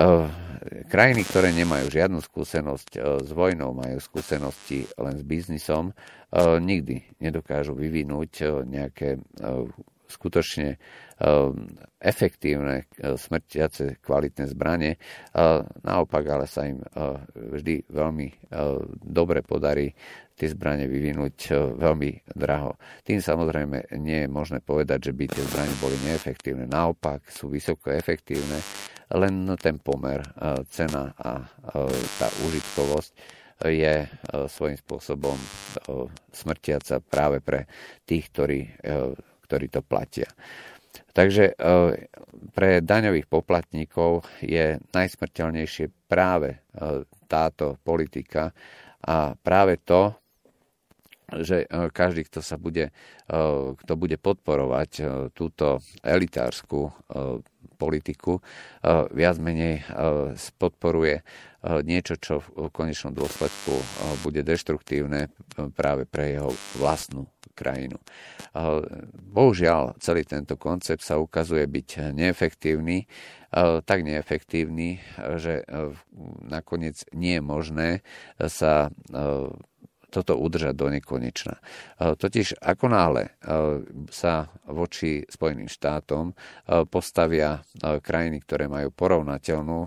krajiny, 0.88 1.28
ktoré 1.28 1.52
nemajú 1.52 1.92
žiadnu 1.92 2.24
skúsenosť 2.24 2.92
s 3.28 3.30
vojnou, 3.36 3.76
majú 3.76 4.00
skúsenosti 4.00 4.88
len 4.96 5.20
s 5.20 5.24
biznisom, 5.28 5.92
nikdy 6.64 7.04
nedokážu 7.20 7.76
vyvinúť 7.76 8.64
nejaké 8.64 9.20
skutočne 10.08 10.80
efektívne 12.00 12.88
smrtiace 12.96 14.00
kvalitné 14.00 14.48
zbranie. 14.48 14.96
Naopak 15.84 16.24
ale 16.24 16.48
sa 16.48 16.64
im 16.64 16.80
vždy 17.36 17.92
veľmi 17.92 18.28
dobre 19.04 19.44
podarí 19.44 19.92
tie 20.34 20.48
zbranie 20.50 20.88
vyvinúť 20.88 21.52
veľmi 21.78 22.32
draho. 22.32 22.80
Tým 23.04 23.20
samozrejme 23.20 23.92
nie 24.00 24.26
je 24.26 24.30
možné 24.32 24.64
povedať, 24.64 25.12
že 25.12 25.14
by 25.14 25.30
tie 25.30 25.44
zbranie 25.46 25.76
boli 25.84 25.98
neefektívne. 26.08 26.66
Naopak 26.66 27.28
sú 27.30 27.54
vysoko 27.54 27.94
efektívne, 27.94 28.58
len 29.14 29.54
ten 29.62 29.78
pomer, 29.78 30.26
cena 30.74 31.14
a 31.18 31.46
tá 32.18 32.28
užitkovosť 32.50 33.12
je 33.70 34.10
svojím 34.50 34.78
spôsobom 34.82 35.38
smrtiaca 36.34 37.00
práve 37.00 37.38
pre 37.40 37.70
tých, 38.04 38.28
ktorí, 38.34 38.60
ktorí 39.46 39.66
to 39.70 39.86
platia. 39.86 40.28
Takže 41.14 41.54
e, 41.54 41.56
pre 42.58 42.82
daňových 42.82 43.30
poplatníkov 43.30 44.26
je 44.42 44.82
najsmrteľnejšie 44.98 46.10
práve 46.10 46.58
e, 46.58 46.58
táto 47.30 47.78
politika 47.86 48.50
a 49.06 49.38
práve 49.38 49.78
to, 49.86 50.10
že 51.30 51.70
e, 51.70 51.90
každý, 51.94 52.26
kto 52.26 52.42
sa 52.42 52.58
bude, 52.58 52.90
kto 53.78 53.94
bude 53.96 54.18
podporovať 54.20 54.92
túto 55.32 55.80
elitárskú 56.04 56.92
politiku, 57.84 58.40
viac 59.12 59.36
menej 59.44 59.84
podporuje 60.56 61.20
niečo, 61.84 62.16
čo 62.16 62.40
v 62.40 62.72
konečnom 62.72 63.12
dôsledku 63.12 63.76
bude 64.24 64.40
deštruktívne 64.48 65.28
práve 65.76 66.08
pre 66.08 66.40
jeho 66.40 66.56
vlastnú 66.80 67.28
krajinu. 67.52 68.00
Bohužiaľ, 69.36 70.00
celý 70.00 70.24
tento 70.24 70.56
koncept 70.56 71.04
sa 71.04 71.20
ukazuje 71.20 71.68
byť 71.68 72.16
neefektívny, 72.16 73.06
tak 73.84 74.00
neefektívny, 74.02 75.04
že 75.38 75.68
nakoniec 76.48 77.04
nie 77.12 77.38
je 77.38 77.44
možné 77.44 77.90
sa 78.48 78.90
toto 80.14 80.38
udržať 80.38 80.78
do 80.78 80.94
nekonečna. 80.94 81.58
Totiž 81.98 82.62
ako 82.62 82.86
náhle 82.86 83.34
sa 84.14 84.46
voči 84.70 85.26
Spojeným 85.26 85.66
štátom 85.66 86.38
postavia 86.94 87.66
krajiny, 87.82 88.46
ktoré 88.46 88.70
majú 88.70 88.94
porovnateľnú 88.94 89.80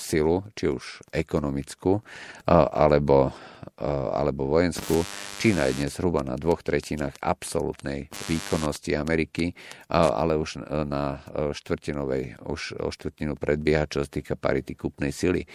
silu, 0.00 0.48
či 0.56 0.72
už 0.72 1.04
ekonomickú 1.12 2.00
alebo 2.48 3.36
alebo 3.78 4.48
vojenskú. 4.48 5.02
Čína 5.38 5.70
je 5.70 5.82
dnes 5.82 5.92
zhruba 5.94 6.26
na 6.26 6.34
dvoch 6.34 6.62
tretinách 6.66 7.14
absolútnej 7.22 8.10
výkonnosti 8.26 8.98
Ameriky, 8.98 9.54
ale 9.90 10.34
už 10.34 10.62
na 10.86 11.22
štvrtinovej, 11.54 12.42
už 12.42 12.74
o 12.82 12.90
štvrtinu 12.90 13.38
predbieha, 13.38 13.86
čo 13.86 14.02
sa 14.02 14.10
týka 14.10 14.34
parity 14.34 14.74
kúpnej 14.74 15.14
sily. 15.14 15.46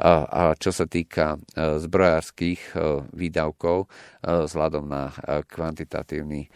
A 0.00 0.52
čo 0.60 0.72
sa 0.74 0.84
týka 0.84 1.40
zbrojárských 1.56 2.76
výdavkov, 3.16 3.59
vzhľadom 4.24 4.88
na 4.88 5.12
kvantitatívny 5.44 6.48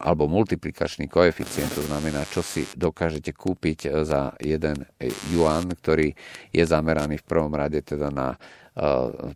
alebo 0.00 0.24
multiplikačný 0.32 1.12
koeficient, 1.12 1.68
to 1.76 1.84
znamená, 1.84 2.24
čo 2.32 2.40
si 2.40 2.64
dokážete 2.72 3.36
kúpiť 3.36 4.02
za 4.02 4.32
jeden 4.40 4.88
yuan, 5.28 5.68
ktorý 5.68 6.16
je 6.50 6.64
zameraný 6.64 7.20
v 7.20 7.28
prvom 7.28 7.52
rade 7.52 7.84
teda 7.84 8.08
na 8.08 8.40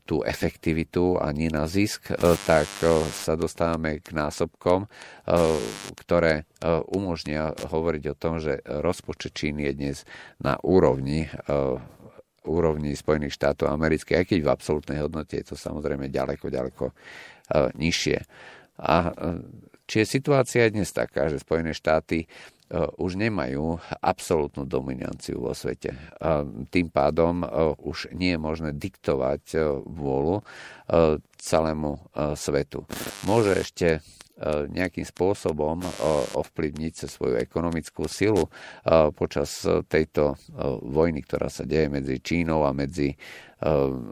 tú 0.05 0.21
efektivitu 0.21 1.17
a 1.17 1.33
nie 1.33 1.49
na 1.49 1.65
zisk, 1.65 2.13
tak 2.45 2.69
sa 3.13 3.37
dostávame 3.37 4.05
k 4.05 4.13
násobkom, 4.13 4.85
ktoré 5.97 6.45
umožnia 6.93 7.57
hovoriť 7.57 8.05
o 8.13 8.19
tom, 8.21 8.37
že 8.37 8.61
rozpočet 8.65 9.33
Číny 9.33 9.69
je 9.69 9.73
dnes 9.77 9.97
na 10.41 10.61
úrovni 10.61 11.29
úrovni 12.51 12.99
Spojených 12.99 13.39
štátov 13.39 13.71
amerických, 13.71 14.19
aj 14.19 14.27
keď 14.27 14.39
v 14.43 14.51
absolútnej 14.51 14.99
hodnote 14.99 15.39
je 15.39 15.47
to 15.47 15.57
samozrejme 15.57 16.11
ďaleko, 16.11 16.51
ďaleko 16.51 16.85
nižšie. 17.79 18.19
A 18.83 19.15
či 19.87 19.95
je 20.03 20.07
situácia 20.07 20.67
dnes 20.71 20.91
taká, 20.91 21.31
že 21.31 21.39
Spojené 21.43 21.71
štáty 21.71 22.27
už 23.03 23.19
nemajú 23.19 23.83
absolútnu 23.99 24.63
dominanciu 24.63 25.43
vo 25.43 25.51
svete. 25.51 25.91
Tým 26.71 26.87
pádom 26.95 27.43
už 27.83 28.15
nie 28.15 28.35
je 28.35 28.39
možné 28.39 28.71
diktovať 28.79 29.59
vôľu 29.83 30.47
celému 31.35 31.99
svetu. 32.39 32.87
Môže 33.27 33.59
ešte 33.59 34.07
nejakým 34.73 35.05
spôsobom 35.05 35.85
ovplyvniť 36.33 36.93
sa 36.97 37.07
svoju 37.13 37.37
ekonomickú 37.37 38.09
silu 38.09 38.49
počas 39.13 39.69
tejto 39.87 40.41
vojny, 40.81 41.21
ktorá 41.21 41.53
sa 41.53 41.69
deje 41.69 41.93
medzi 41.93 42.17
Čínou 42.25 42.65
a 42.65 42.73
medzi 42.73 43.13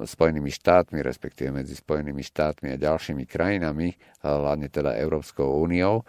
Spojenými 0.05 0.53
štátmi, 0.53 1.01
respektíve 1.01 1.49
medzi 1.49 1.73
Spojenými 1.73 2.21
štátmi 2.21 2.69
a 2.69 2.77
ďalšími 2.77 3.25
krajinami, 3.25 3.97
hlavne 4.21 4.69
teda 4.69 4.93
Európskou 5.01 5.65
úniou. 5.65 6.05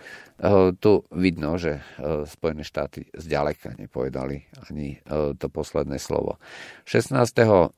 Tu 0.84 0.92
vidno, 1.16 1.56
že 1.56 1.80
Spojené 2.28 2.68
štáty 2.68 3.08
zďaleka 3.16 3.80
nepovedali 3.80 4.44
ani 4.68 5.00
to 5.40 5.48
posledné 5.48 5.96
slovo. 6.04 6.36
16. 6.84 7.72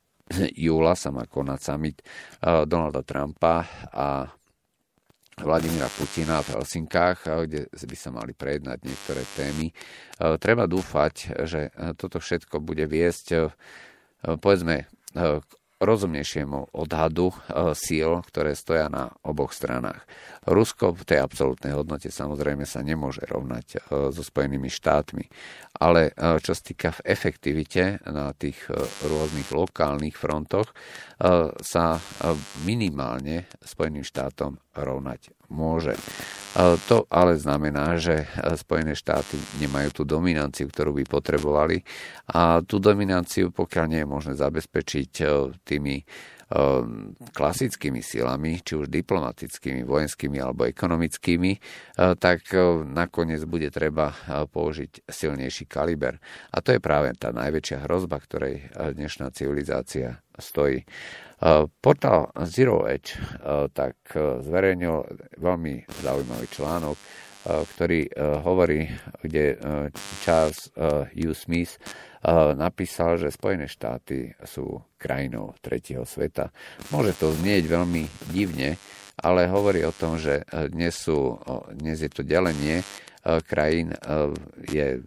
júla 0.58 0.98
sa 0.98 1.14
má 1.14 1.30
konať 1.30 1.60
summit 1.62 2.02
Donalda 2.42 3.06
Trumpa 3.06 3.62
a 3.94 4.26
Vladimíra 5.42 5.90
Putina 5.90 6.40
v 6.46 6.54
Helsinkách, 6.54 7.26
kde 7.50 7.66
by 7.74 7.98
sa 7.98 8.10
mali 8.14 8.38
prejednať 8.38 8.78
niektoré 8.86 9.22
témy. 9.34 9.74
Treba 10.38 10.70
dúfať, 10.70 11.44
že 11.50 11.74
toto 11.98 12.22
všetko 12.22 12.62
bude 12.62 12.86
viesť 12.86 13.52
povedzme 14.38 14.86
k 15.18 15.50
rozumnejšiemu 15.82 16.78
odhadu 16.78 17.34
síl, 17.74 18.22
ktoré 18.30 18.54
stoja 18.54 18.86
na 18.86 19.10
oboch 19.26 19.50
stranách. 19.50 20.06
Rusko 20.46 20.94
v 20.94 21.10
tej 21.10 21.26
absolútnej 21.26 21.74
hodnote 21.74 22.14
samozrejme 22.14 22.70
sa 22.70 22.86
nemôže 22.86 23.26
rovnať 23.26 23.90
so 23.90 24.22
Spojenými 24.22 24.70
štátmi, 24.70 25.26
ale 25.82 26.14
čo 26.46 26.54
sa 26.54 26.62
týka 26.62 26.94
v 26.94 27.02
efektivite 27.10 27.98
na 28.06 28.30
tých 28.38 28.62
rôznych 29.02 29.50
lokálnych 29.50 30.14
frontoch, 30.14 30.70
sa 31.66 31.98
minimálne 32.62 33.50
Spojeným 33.66 34.06
štátom 34.06 34.62
rovnať 34.76 35.36
môže. 35.52 35.96
To 36.92 37.08
ale 37.08 37.40
znamená, 37.40 37.96
že 37.96 38.28
Spojené 38.60 38.92
štáty 38.92 39.40
nemajú 39.64 40.02
tú 40.02 40.04
dominanciu, 40.04 40.68
ktorú 40.68 40.96
by 41.00 41.04
potrebovali 41.08 41.84
a 42.28 42.60
tú 42.64 42.80
dominanciu, 42.80 43.56
pokiaľ 43.56 43.86
nie 43.88 44.02
je 44.04 44.12
možné 44.12 44.34
zabezpečiť 44.36 45.12
e, 45.24 45.26
tými 45.64 46.04
klasickými 47.32 48.04
silami, 48.04 48.60
či 48.60 48.76
už 48.76 48.92
diplomatickými, 48.92 49.88
vojenskými 49.88 50.38
alebo 50.38 50.68
ekonomickými, 50.68 51.52
e, 51.56 51.60
tak 52.20 52.52
nakoniec 52.92 53.40
bude 53.48 53.72
treba 53.72 54.12
použiť 54.28 55.08
silnejší 55.08 55.72
kaliber. 55.72 56.20
A 56.52 56.60
to 56.60 56.76
je 56.76 56.84
práve 56.84 57.16
tá 57.16 57.32
najväčšia 57.32 57.88
hrozba, 57.88 58.20
ktorej 58.20 58.68
dnešná 58.76 59.32
civilizácia 59.32 60.20
stojí. 60.36 60.84
Portál 61.82 62.30
Zero 62.46 62.86
Edge 62.86 63.18
tak 63.74 63.98
zverejnil 64.46 65.10
veľmi 65.42 65.90
zaujímavý 66.06 66.48
článok, 66.54 66.98
ktorý 67.48 68.06
hovorí, 68.46 68.86
kde 69.26 69.58
Charles 70.22 70.70
U. 71.18 71.34
Smith 71.34 71.82
napísal, 72.54 73.18
že 73.18 73.34
Spojené 73.34 73.66
štáty 73.66 74.34
sú 74.46 74.82
krajinou 75.02 75.58
tretieho 75.62 76.06
sveta. 76.06 76.54
Môže 76.94 77.18
to 77.18 77.34
znieť 77.34 77.66
veľmi 77.66 78.06
divne, 78.30 78.78
ale 79.18 79.50
hovorí 79.50 79.82
o 79.86 79.94
tom, 79.94 80.22
že 80.22 80.46
dnes, 80.70 80.98
sú, 80.98 81.38
dnes 81.74 82.02
je 82.02 82.12
to 82.14 82.22
delenie 82.22 82.86
krajín, 83.46 83.94
je, 84.66 85.02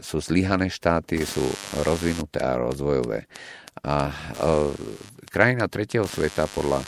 sú 0.00 0.16
zlyhané 0.24 0.72
štáty, 0.72 1.20
sú 1.24 1.44
rozvinuté 1.84 2.40
a 2.40 2.56
rozvojové. 2.56 3.28
A 3.84 4.08
krajina 5.28 5.68
tretieho 5.68 6.08
sveta 6.08 6.48
podľa 6.48 6.80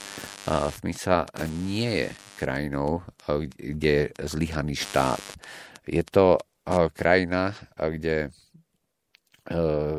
Smitha 0.73 1.29
nie 1.69 2.05
je 2.05 2.09
krajinou, 2.41 3.05
kde 3.57 3.93
je 3.93 4.13
zlyhaný 4.25 4.75
štát. 4.75 5.21
Je 5.85 6.01
to 6.01 6.41
krajina, 6.97 7.53
kde 7.77 8.29
e, 8.29 8.29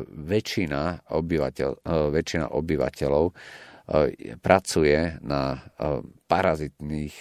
väčšina, 0.08 1.10
obyvateľ, 1.10 1.70
e, 1.82 1.90
väčšina 2.14 2.46
obyvateľov 2.54 3.24
e, 3.28 3.34
pracuje 4.38 4.98
na 5.22 5.58
parazitných, 6.30 7.16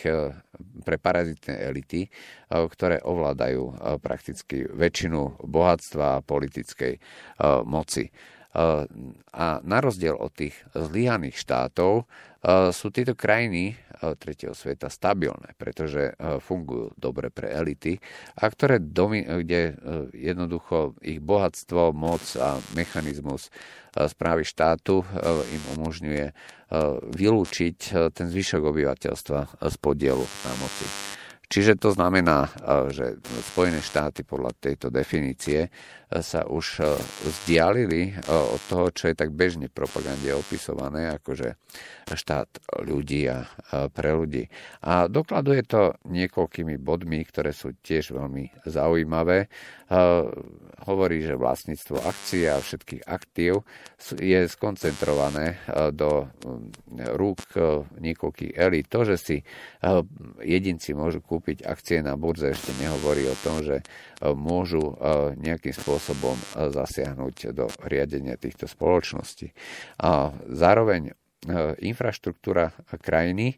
pre 0.86 0.95
parazitné 0.95 1.67
elity, 1.67 2.07
ktoré 2.47 3.03
ovládajú 3.03 3.99
prakticky 3.99 4.63
väčšinu 4.63 5.43
bohatstva 5.43 6.21
a 6.21 6.23
politickej 6.23 6.95
moci. 7.67 8.07
A 8.52 9.48
na 9.64 9.78
rozdiel 9.80 10.20
od 10.20 10.36
tých 10.36 10.56
zlyhaných 10.76 11.40
štátov 11.40 12.04
sú 12.76 12.88
tieto 12.92 13.16
krajiny 13.16 13.78
tretieho 14.18 14.58
sveta 14.58 14.90
stabilné, 14.90 15.54
pretože 15.56 16.18
fungujú 16.42 16.90
dobre 16.98 17.30
pre 17.30 17.54
elity 17.54 18.02
a 18.42 18.50
ktoré 18.50 18.82
domi- 18.82 19.24
kde 19.24 19.78
jednoducho 20.12 20.98
ich 21.06 21.22
bohatstvo, 21.22 21.94
moc 21.94 22.26
a 22.42 22.58
mechanizmus 22.74 23.54
správy 23.94 24.42
štátu 24.42 25.06
im 25.54 25.64
umožňuje 25.78 26.34
vylúčiť 27.14 27.78
ten 28.12 28.28
zvyšok 28.28 28.62
obyvateľstva 28.68 29.40
z 29.62 29.76
podielu 29.78 30.26
na 30.26 30.54
moci. 30.60 30.88
Čiže 31.52 31.84
to 31.84 31.92
znamená, 31.92 32.48
že 32.96 33.20
Spojené 33.52 33.84
štáty 33.84 34.24
podľa 34.24 34.56
tejto 34.56 34.88
definície 34.88 35.68
sa 36.19 36.43
už 36.43 36.84
vzdialili 37.24 38.19
od 38.28 38.62
toho, 38.67 38.91
čo 38.91 39.08
je 39.08 39.15
tak 39.15 39.32
bežne 39.32 39.71
propagande 39.71 40.36
opisované, 40.36 41.15
akože 41.15 41.56
štát 42.12 42.52
ľudí 42.84 43.32
a 43.32 43.47
pre 43.95 44.12
ľudí. 44.12 44.52
A 44.84 45.08
dokladuje 45.08 45.63
to 45.63 45.95
niekoľkými 46.04 46.76
bodmi, 46.76 47.24
ktoré 47.24 47.56
sú 47.56 47.71
tiež 47.80 48.12
veľmi 48.12 48.67
zaujímavé. 48.67 49.47
Hovorí, 50.84 51.24
že 51.24 51.39
vlastníctvo 51.39 52.04
akcií 52.04 52.43
a 52.52 52.60
všetkých 52.60 53.08
aktív 53.08 53.63
je 54.19 54.52
skoncentrované 54.52 55.63
do 55.95 56.28
rúk 57.15 57.39
niekoľkých 58.04 58.60
elít. 58.60 58.91
To, 58.91 59.08
že 59.08 59.15
si 59.15 59.38
jedinci 60.43 60.91
môžu 60.91 61.24
kúpiť 61.24 61.63
akcie 61.63 62.04
na 62.04 62.19
burze, 62.19 62.52
ešte 62.52 62.76
nehovorí 62.84 63.32
o 63.32 63.36
tom, 63.39 63.63
že 63.63 63.80
môžu 64.36 65.00
nejakým 65.39 65.71
spôsobom 65.71 66.00
zasiahnuť 66.58 67.54
do 67.54 67.70
riadenia 67.86 68.36
týchto 68.36 68.66
spoločností. 68.66 69.54
A 70.02 70.34
zároveň 70.50 71.14
infraštruktúra 71.82 72.74
krajiny 73.02 73.58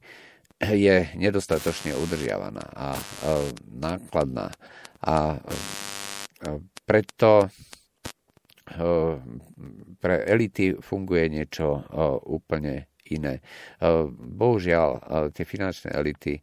je 0.63 1.11
nedostatočne 1.19 1.95
udržiavaná 1.99 2.63
a 2.75 2.87
nákladná. 3.67 4.51
A 5.03 5.39
preto 6.87 7.51
pre 9.99 10.15
elity 10.23 10.79
funguje 10.79 11.27
niečo 11.27 11.83
úplne 12.23 12.87
iné. 13.11 13.43
Bohužiaľ, 14.15 14.89
tie 15.35 15.43
finančné 15.43 15.91
elity 15.91 16.39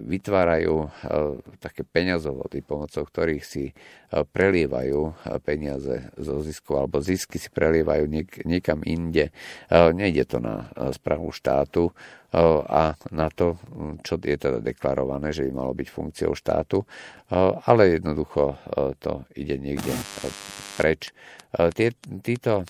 vytvárajú 0.00 0.88
také 1.60 1.84
peňazovody, 1.84 2.64
pomocou 2.64 3.04
ktorých 3.04 3.44
si 3.44 3.72
prelievajú 4.12 5.12
peniaze 5.44 6.12
zo 6.16 6.40
zisku, 6.40 6.76
alebo 6.76 7.00
zisky 7.00 7.36
si 7.36 7.48
prelievajú 7.52 8.04
niek- 8.08 8.44
niekam 8.44 8.80
inde. 8.84 9.32
Nejde 9.72 10.24
to 10.28 10.38
na 10.40 10.68
správu 10.92 11.32
štátu 11.32 11.92
a 12.68 12.96
na 13.12 13.28
to, 13.28 13.60
čo 14.00 14.16
je 14.16 14.36
teda 14.40 14.64
deklarované, 14.64 15.36
že 15.36 15.44
by 15.48 15.52
malo 15.52 15.72
byť 15.76 15.88
funkciou 15.88 16.32
štátu, 16.32 16.84
ale 17.68 18.00
jednoducho 18.00 18.56
to 19.00 19.28
ide 19.36 19.60
niekde 19.60 19.92
preč. 20.76 21.12
Tí, 21.52 21.92
títo 22.24 22.64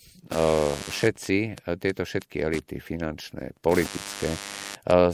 všetci, 0.90 1.68
tieto 1.78 2.02
všetky 2.02 2.36
elity 2.42 2.80
finančné, 2.82 3.54
politické, 3.60 4.32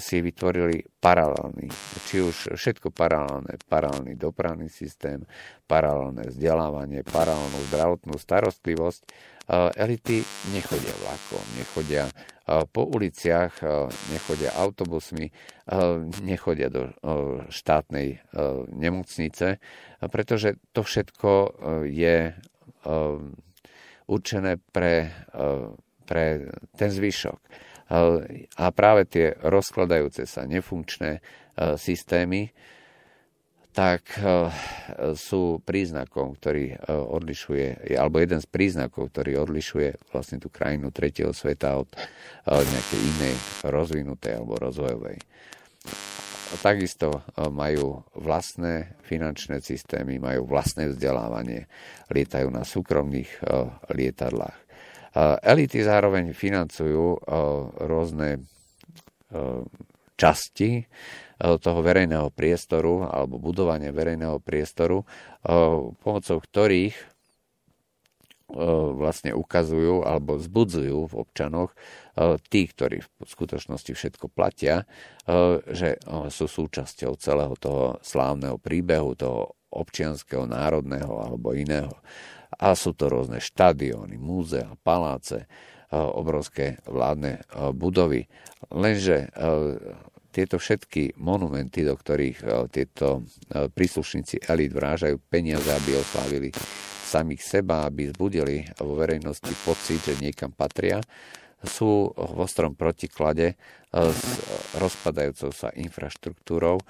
si 0.01 0.25
vytvorili 0.25 0.81
paralelný, 0.97 1.69
či 2.09 2.25
už 2.25 2.57
všetko 2.57 2.89
paralelné, 2.89 3.61
paralelný 3.69 4.17
dopravný 4.17 4.73
systém, 4.73 5.29
paralelné 5.69 6.33
vzdelávanie, 6.33 7.05
paralelnú 7.05 7.61
zdravotnú 7.69 8.17
starostlivosť. 8.17 9.03
Elity 9.77 10.25
nechodia 10.57 10.95
vlakom, 11.05 11.45
nechodia 11.61 12.09
po 12.73 12.89
uliciach, 12.89 13.61
nechodia 14.09 14.57
autobusmi, 14.57 15.29
nechodia 16.25 16.73
do 16.73 16.89
štátnej 17.53 18.25
nemocnice, 18.73 19.61
pretože 20.09 20.57
to 20.73 20.81
všetko 20.81 21.61
je 21.85 22.33
určené 24.09 24.57
pre, 24.73 25.13
pre 26.09 26.25
ten 26.73 26.91
zvyšok 26.91 27.41
a 28.57 28.65
práve 28.69 29.09
tie 29.09 29.33
rozkladajúce 29.33 30.29
sa 30.29 30.45
nefunkčné 30.45 31.11
e, 31.17 31.21
systémy 31.81 32.53
tak 33.69 34.11
sú 35.15 35.63
príznakom, 35.63 36.35
ktorý 36.35 36.75
odlišuje, 36.91 37.95
alebo 37.95 38.19
jeden 38.19 38.43
z 38.43 38.49
príznakov, 38.51 39.15
ktorý 39.15 39.39
odlišuje 39.39 40.11
vlastne 40.11 40.43
tú 40.43 40.51
krajinu 40.51 40.91
tretieho 40.91 41.31
sveta 41.31 41.79
od 41.79 41.87
nejakej 42.43 43.01
inej 43.15 43.35
rozvinutej 43.63 44.35
alebo 44.35 44.59
rozvojovej. 44.59 45.23
Takisto 46.49 47.23
majú 47.53 48.03
vlastné 48.17 48.99
finančné 49.05 49.61
systémy, 49.61 50.17
majú 50.17 50.49
vlastné 50.49 50.91
vzdelávanie, 50.91 51.69
lietajú 52.09 52.49
na 52.49 52.65
súkromných 52.65 53.31
lietadlách. 53.93 54.59
Elity 55.45 55.85
zároveň 55.85 56.33
financujú 56.33 57.21
rôzne 57.85 58.43
časti 60.19 60.83
toho 61.39 61.81
verejného 61.85 62.33
priestoru 62.35 63.07
alebo 63.07 63.39
budovanie 63.39 63.95
verejného 63.95 64.43
priestoru, 64.43 65.07
pomocou 66.03 66.39
ktorých 66.43 66.97
vlastne 68.97 69.37
ukazujú 69.37 70.09
alebo 70.09 70.41
zbudzujú 70.41 71.13
v 71.13 71.15
občanoch 71.21 71.77
tí, 72.51 72.67
ktorí 72.67 72.99
v 73.05 73.29
skutočnosti 73.31 73.95
všetko 73.95 74.27
platia, 74.33 74.89
že 75.71 76.03
sú 76.35 76.47
súčasťou 76.51 77.15
celého 77.15 77.55
toho 77.55 78.03
slávneho 78.03 78.59
príbehu, 78.59 79.15
toho 79.15 79.59
občianského, 79.71 80.49
národného 80.49 81.13
alebo 81.13 81.53
iného. 81.53 81.93
A 82.57 82.73
sú 82.73 82.97
to 82.97 83.13
rôzne 83.13 83.39
štadióny, 83.39 84.17
múzea, 84.17 84.73
paláce, 84.81 85.45
e, 85.45 85.47
obrovské 85.95 86.81
vládne 86.89 87.39
e, 87.39 87.41
budovy. 87.77 88.25
Lenže 88.73 89.29
e, 89.29 89.47
tieto 90.33 90.57
všetky 90.57 91.21
monumenty, 91.21 91.85
do 91.85 91.97
ktorých 91.97 92.71
tieto 92.71 93.27
príslušníci 93.49 94.47
elit 94.47 94.71
vrážajú 94.71 95.19
peniaze, 95.27 95.67
aby 95.67 95.99
oslávili 95.99 96.53
samých 97.09 97.43
seba, 97.43 97.89
aby 97.89 98.13
zbudili 98.13 98.69
vo 98.79 98.93
verejnosti 98.95 99.51
pocit, 99.65 99.99
že 100.05 100.21
niekam 100.21 100.53
patria, 100.53 101.01
sú 101.67 102.15
v 102.15 102.39
ostrom 102.39 102.79
protiklade 102.79 103.55
e, 103.55 103.57
s 103.91 104.25
rozpadajúcou 104.79 105.51
sa 105.51 105.75
infraštruktúrou, 105.75 106.79
e, 106.79 106.85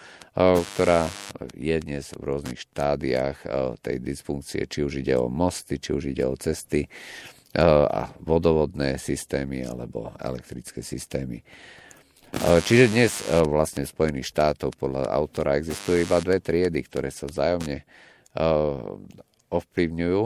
ktorá 0.75 1.09
je 1.57 1.77
dnes 1.81 2.05
v 2.13 2.23
rôznych 2.23 2.61
štádiách 2.69 3.39
e, 3.43 3.47
tej 3.81 3.97
dysfunkcie, 4.05 4.69
či 4.69 4.85
už 4.85 5.01
ide 5.01 5.17
o 5.17 5.33
mosty, 5.33 5.81
či 5.81 5.97
už 5.97 6.13
ide 6.13 6.29
o 6.29 6.37
cesty 6.37 6.85
a 7.57 8.13
vodovodné 8.21 9.01
systémy 9.01 9.65
alebo 9.65 10.13
elektrické 10.21 10.85
systémy. 10.85 11.41
Čiže 12.37 12.93
dnes 12.93 13.25
vlastne 13.49 13.89
v 13.89 13.93
Spojených 13.97 14.29
štátov 14.29 14.77
podľa 14.77 15.09
autora 15.09 15.57
existujú 15.57 16.05
iba 16.05 16.21
dve 16.21 16.45
triedy, 16.45 16.85
ktoré 16.85 17.09
sa 17.09 17.25
vzájomne 17.25 17.89
ovplyvňujú 19.49 20.23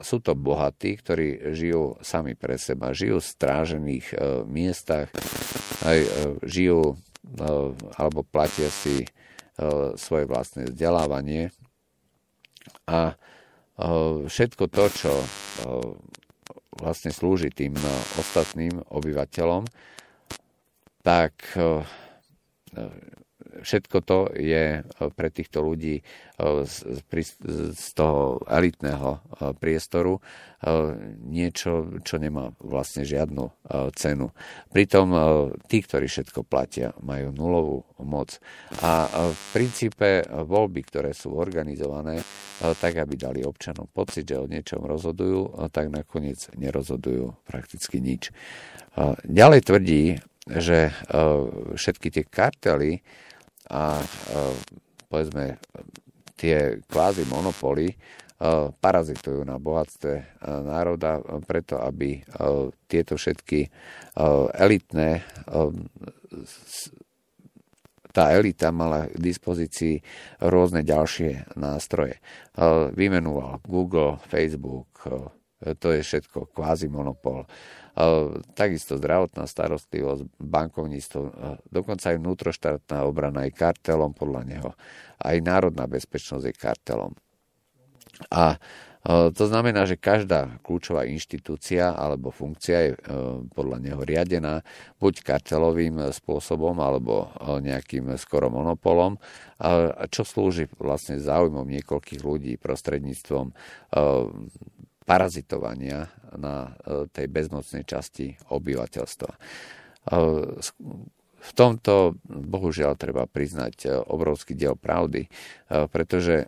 sú 0.00 0.16
to 0.24 0.32
bohatí, 0.32 0.96
ktorí 0.96 1.52
žijú 1.52 2.00
sami 2.00 2.32
pre 2.32 2.56
seba, 2.56 2.96
žijú 2.96 3.20
v 3.20 3.28
strážených 3.28 4.06
miestach, 4.48 5.12
žijú 6.40 6.96
alebo 8.00 8.24
platia 8.24 8.72
si 8.72 9.04
svoje 10.00 10.24
vlastné 10.24 10.72
vzdelávanie. 10.72 11.52
A 12.88 13.20
všetko 14.24 14.64
to, 14.72 14.84
čo 14.88 15.12
vlastne 16.80 17.12
slúži 17.12 17.52
tým 17.52 17.76
ostatným 18.16 18.80
obyvateľom, 18.88 19.68
tak 21.04 21.36
všetko 23.62 23.96
to 24.02 24.18
je 24.34 24.80
e, 24.80 24.82
pre 25.14 25.28
týchto 25.30 25.62
ľudí 25.62 26.00
e, 26.00 26.02
z 27.74 27.86
toho 27.94 28.42
elitného 28.48 29.10
e, 29.14 29.18
priestoru 29.54 30.18
niečo, 31.28 32.00
čo 32.08 32.16
nemá 32.16 32.48
vlastne 32.56 33.04
žiadnu 33.04 33.52
cenu. 34.00 34.32
Pritom 34.72 35.12
tí, 35.68 35.84
ktorí 35.84 36.08
všetko 36.08 36.40
platia, 36.40 36.96
majú 37.04 37.36
nulovú 37.36 37.78
moc. 38.00 38.40
A 38.80 39.04
v 39.12 39.42
princípe 39.52 40.24
voľby, 40.24 40.88
ktoré 40.88 41.12
sú 41.12 41.36
organizované, 41.36 42.24
tak 42.80 42.96
aby 42.96 43.12
dali 43.12 43.44
občanom 43.44 43.84
pocit, 43.92 44.24
že 44.24 44.40
o 44.40 44.48
niečom 44.48 44.80
rozhodujú, 44.80 45.68
tak 45.68 45.92
nakoniec 45.92 46.48
nerozhodujú 46.56 47.36
prakticky 47.44 48.00
nič. 48.00 48.32
Ďalej 49.28 49.60
tvrdí, 49.68 50.02
že 50.48 50.96
všetky 51.76 52.08
tie 52.08 52.24
kartely 52.24 53.04
a 53.70 54.02
povedzme 55.08 55.56
tie 56.36 56.82
kvázi 56.84 57.24
monopoly 57.30 57.94
parazitujú 58.82 59.46
na 59.46 59.56
bohatstve 59.56 60.42
národa 60.44 61.22
preto, 61.46 61.78
aby 61.80 62.20
tieto 62.90 63.14
všetky 63.16 63.70
elitné 64.58 65.22
tá 68.14 68.30
elita 68.30 68.70
mala 68.70 69.10
k 69.10 69.18
dispozícii 69.18 69.98
rôzne 70.38 70.86
ďalšie 70.86 71.58
nástroje. 71.58 72.22
Vymenoval 72.94 73.58
Google, 73.66 74.22
Facebook, 74.30 75.02
to 75.80 75.88
je 75.96 76.00
všetko 76.04 76.52
kvázi 76.52 76.92
monopol 76.92 77.48
takisto 78.58 78.98
zdravotná 78.98 79.46
starostlivosť, 79.46 80.26
bankovníctvo, 80.42 81.20
dokonca 81.70 82.10
aj 82.10 82.18
vnútroštátna 82.18 83.06
obrana 83.06 83.46
je 83.46 83.54
kartelom 83.54 84.10
podľa 84.10 84.42
neho. 84.42 84.70
Aj 85.22 85.38
národná 85.38 85.86
bezpečnosť 85.86 86.42
je 86.42 86.54
kartelom. 86.58 87.14
A 88.34 88.58
to 89.36 89.44
znamená, 89.46 89.84
že 89.84 90.00
každá 90.00 90.58
kľúčová 90.64 91.04
inštitúcia 91.04 91.92
alebo 91.92 92.32
funkcia 92.32 92.78
je 92.88 92.92
podľa 93.52 93.78
neho 93.78 94.00
riadená 94.00 94.64
buď 94.96 95.20
kartelovým 95.20 96.08
spôsobom 96.10 96.80
alebo 96.80 97.30
nejakým 97.62 98.16
skoro 98.16 98.48
monopolom, 98.48 99.20
čo 100.08 100.24
slúži 100.24 100.66
vlastne 100.80 101.20
záujmom 101.20 101.68
niekoľkých 101.68 102.24
ľudí 102.24 102.56
prostredníctvom 102.56 103.52
parazitovania 105.04 106.08
na 106.34 106.72
e, 106.72 107.06
tej 107.12 107.26
bezmocnej 107.28 107.84
časti 107.84 108.34
obyvateľstva. 108.50 109.30
E, 111.44 111.50
v 111.50 111.52
tomto 111.52 112.16
bohužiaľ 112.24 112.96
treba 112.96 113.28
priznať 113.28 113.74
e, 113.84 113.88
obrovský 113.92 114.56
diel 114.56 114.80
pravdy, 114.80 115.28
pretože 115.74 116.46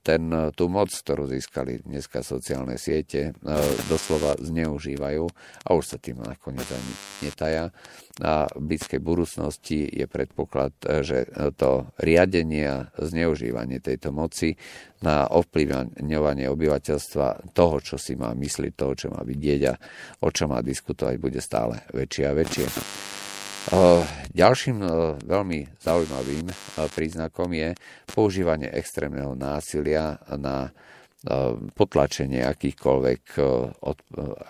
ten, 0.00 0.22
tú 0.56 0.64
moc, 0.70 0.88
ktorú 0.88 1.28
získali 1.28 1.84
dneska 1.84 2.24
sociálne 2.24 2.80
siete, 2.80 3.36
doslova 3.90 4.38
zneužívajú 4.40 5.24
a 5.66 5.68
už 5.76 5.84
sa 5.84 5.98
tým 6.00 6.24
nakoniec 6.24 6.64
ani 6.70 6.92
netaja. 7.26 7.74
A 8.24 8.48
v 8.48 8.62
blízkej 8.72 9.02
budúcnosti 9.02 9.84
je 9.84 10.08
predpoklad, 10.08 10.72
že 11.04 11.28
to 11.60 11.90
riadenie 12.00 12.64
a 12.64 12.88
zneužívanie 12.96 13.82
tejto 13.82 14.08
moci 14.14 14.56
na 15.04 15.28
ovplyvňovanie 15.28 16.48
obyvateľstva 16.48 17.52
toho, 17.52 17.76
čo 17.84 18.00
si 18.00 18.16
má 18.16 18.32
mysliť, 18.32 18.72
toho, 18.72 18.94
čo 18.96 19.08
má 19.12 19.20
vidieť 19.20 19.60
a 19.68 19.74
o 20.24 20.28
čo 20.32 20.48
má 20.48 20.64
diskutovať, 20.64 21.14
bude 21.20 21.44
stále 21.44 21.84
väčšie 21.92 22.24
a 22.24 22.32
väčšie. 22.32 22.66
Ďalším 24.36 24.78
veľmi 25.26 25.58
zaujímavým 25.82 26.46
príznakom 26.94 27.50
je 27.50 27.74
používanie 28.06 28.70
extrémneho 28.70 29.34
násilia 29.34 30.22
na 30.38 30.70
potlačenie 31.74 32.46
akýchkoľvek, 32.46 33.22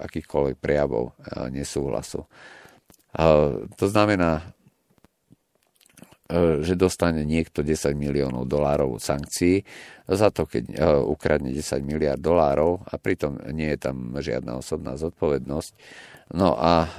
akýchkoľvek 0.04 0.56
prejavov 0.60 1.16
nesúhlasu. 1.48 2.28
To 3.80 3.86
znamená, 3.88 4.52
že 6.60 6.74
dostane 6.74 7.24
niekto 7.24 7.62
10 7.64 7.94
miliónov 7.96 8.44
dolárov 8.50 9.00
sankcií 9.00 9.64
za 10.10 10.28
to, 10.28 10.44
keď 10.44 10.76
ukradne 11.06 11.54
10 11.54 11.86
miliard 11.86 12.20
dolárov 12.20 12.84
a 12.84 12.98
pritom 13.00 13.40
nie 13.54 13.72
je 13.72 13.78
tam 13.80 14.12
žiadna 14.18 14.58
osobná 14.58 14.98
zodpovednosť. 15.00 15.72
No 16.34 16.58
a 16.58 16.90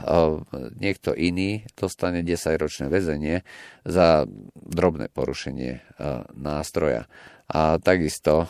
niekto 0.80 1.12
iný 1.12 1.68
dostane 1.76 2.24
10-ročné 2.24 2.88
väzenie 2.88 3.44
za 3.84 4.24
drobné 4.56 5.12
porušenie 5.12 6.00
nástroja. 6.40 7.12
A 7.48 7.80
takisto 7.80 8.48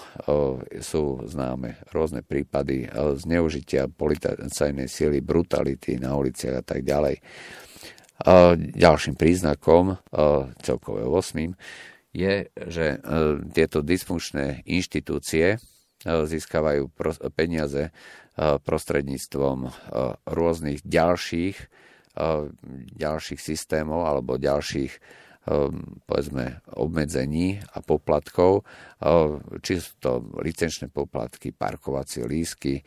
sú 0.82 1.22
známe 1.26 1.82
rôzne 1.94 2.22
prípady 2.26 2.90
zneužitia 2.94 3.90
policajnej 3.90 4.90
sily, 4.90 5.22
brutality 5.22 5.98
na 5.98 6.18
uliciach 6.18 6.62
a 6.62 6.64
tak 6.66 6.86
ďalej. 6.86 7.22
Ďalším 8.74 9.14
príznakom, 9.14 10.02
celkové 10.66 11.06
8, 11.06 11.54
je, 12.18 12.50
že 12.70 12.98
tieto 13.54 13.86
dysfunkčné 13.86 14.66
inštitúcie 14.66 15.62
získavajú 16.08 16.88
peniaze 17.36 17.92
prostredníctvom 18.40 19.68
rôznych 20.24 20.80
ďalších, 20.88 21.58
ďalších 22.96 23.42
systémov 23.42 24.08
alebo 24.08 24.40
ďalších 24.40 24.94
povedzme 26.04 26.60
obmedzení 26.76 27.64
a 27.72 27.80
poplatkov, 27.80 28.68
či 29.64 29.80
sú 29.80 29.92
to 30.04 30.12
licenčné 30.44 30.92
poplatky, 30.92 31.56
parkovacie 31.56 32.28
lísky 32.28 32.84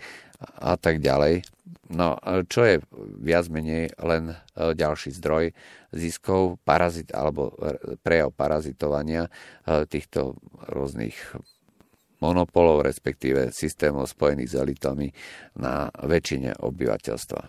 a 0.61 0.77
tak 0.77 1.01
ďalej. 1.01 1.45
No, 1.91 2.17
čo 2.49 2.65
je 2.65 2.77
viac 3.21 3.51
menej 3.51 3.93
len 3.99 4.33
e, 4.33 4.35
ďalší 4.75 5.11
zdroj 5.15 5.53
ziskov 5.91 6.57
parazit, 6.63 7.11
alebo 7.11 7.55
prejav 8.01 8.31
parazitovania 8.35 9.27
e, 9.27 9.31
týchto 9.91 10.39
rôznych 10.71 11.15
monopolov, 12.21 12.85
respektíve 12.85 13.51
systémov 13.51 14.09
spojených 14.09 14.53
s 14.53 14.59
elitami 14.61 15.09
na 15.57 15.89
väčšine 15.93 16.61
obyvateľstva. 16.61 17.43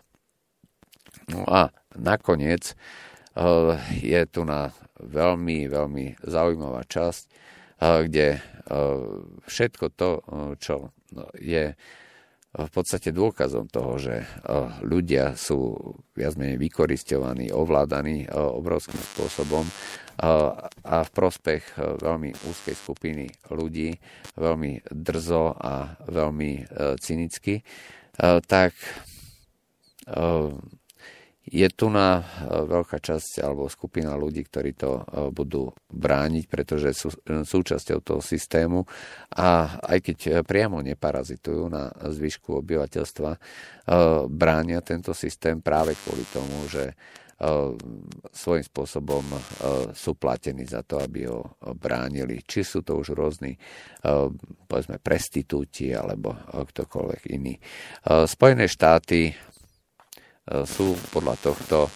No 1.36 1.44
a 1.48 1.70
nakoniec 2.00 2.72
e, 2.72 2.76
je 4.00 4.22
tu 4.32 4.48
na 4.48 4.72
veľmi, 5.00 5.68
veľmi 5.68 6.06
zaujímavá 6.24 6.88
časť, 6.88 7.24
kde 7.82 8.38
všetko 9.50 9.86
to, 9.98 10.10
čo 10.62 10.94
je 11.42 11.74
v 12.52 12.72
podstate 12.72 13.16
dôkazom 13.16 13.72
toho, 13.72 13.96
že 13.96 14.28
ľudia 14.84 15.40
sú 15.40 15.72
viac 16.12 16.36
menej 16.36 16.60
vykoristovaní, 16.60 17.48
ovládaní 17.56 18.28
obrovským 18.28 19.00
spôsobom 19.16 19.64
a 20.84 20.98
v 21.08 21.10
prospech 21.16 21.80
veľmi 21.80 22.36
úzkej 22.36 22.76
skupiny 22.76 23.26
ľudí, 23.56 23.96
veľmi 24.36 24.84
drzo 24.92 25.56
a 25.56 25.98
veľmi 26.06 26.52
e, 26.62 26.64
cynicky, 27.02 27.64
tak 28.46 28.76
je 31.42 31.68
tu 31.74 31.90
na 31.90 32.22
e, 32.22 32.24
veľká 32.70 33.02
časť 33.02 33.42
alebo 33.42 33.66
skupina 33.66 34.14
ľudí, 34.14 34.46
ktorí 34.46 34.78
to 34.78 34.92
e, 34.94 35.04
budú 35.34 35.74
brániť, 35.90 36.46
pretože 36.46 36.94
sú 36.94 37.10
e, 37.10 37.42
súčasťou 37.42 38.00
toho 38.06 38.22
systému 38.22 38.86
a 39.34 39.82
aj 39.82 39.98
keď 40.06 40.18
priamo 40.46 40.86
neparazitujú 40.86 41.66
na 41.72 41.90
zvyšku 41.92 42.62
obyvateľstva, 42.62 43.32
bránia 44.30 44.80
tento 44.86 45.12
systém 45.12 45.60
práve 45.60 45.98
kvôli 45.98 46.24
tomu, 46.30 46.68
že 46.70 46.94
svojím 48.30 48.62
spôsobom 48.62 49.26
sú 49.98 50.14
platení 50.14 50.62
za 50.62 50.86
to, 50.86 51.02
aby 51.02 51.26
ho 51.26 51.58
bránili. 51.74 52.46
Či 52.46 52.62
sú 52.62 52.80
to 52.86 53.02
už 53.02 53.18
rôzni, 53.18 53.58
povedzme, 54.70 55.02
prestitúti 55.02 55.90
alebo 55.90 56.38
ktokoľvek 56.54 57.22
iný. 57.34 57.58
Spojené 58.30 58.70
štáty 58.70 59.34
sú 60.66 60.98
podľa 61.14 61.36
tohto 61.38 61.78
e, 61.86 61.92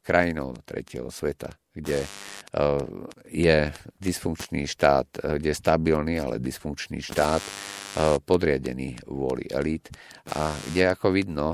krajinou 0.00 0.54
tretieho 0.62 1.10
sveta, 1.10 1.50
kde 1.74 2.04
e, 2.04 2.08
je 3.28 3.58
dysfunkčný 3.98 4.66
štát, 4.70 5.38
kde 5.38 5.50
je 5.50 5.58
stabilný, 5.58 6.22
ale 6.22 6.42
dysfunkčný 6.42 7.02
štát 7.02 7.42
podriadený 8.24 9.04
vôli 9.04 9.44
elít. 9.52 9.92
A 10.32 10.48
kde 10.72 10.96
ako 10.96 11.12
vidno 11.12 11.52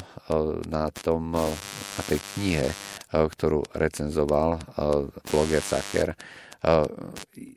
na, 0.71 0.87
tom, 0.95 1.35
na 1.35 2.03
tej 2.07 2.23
knihe, 2.23 2.71
ktorú 3.11 3.67
recenzoval 3.75 4.63
bloger 5.35 5.59
Sacher, 5.59 6.15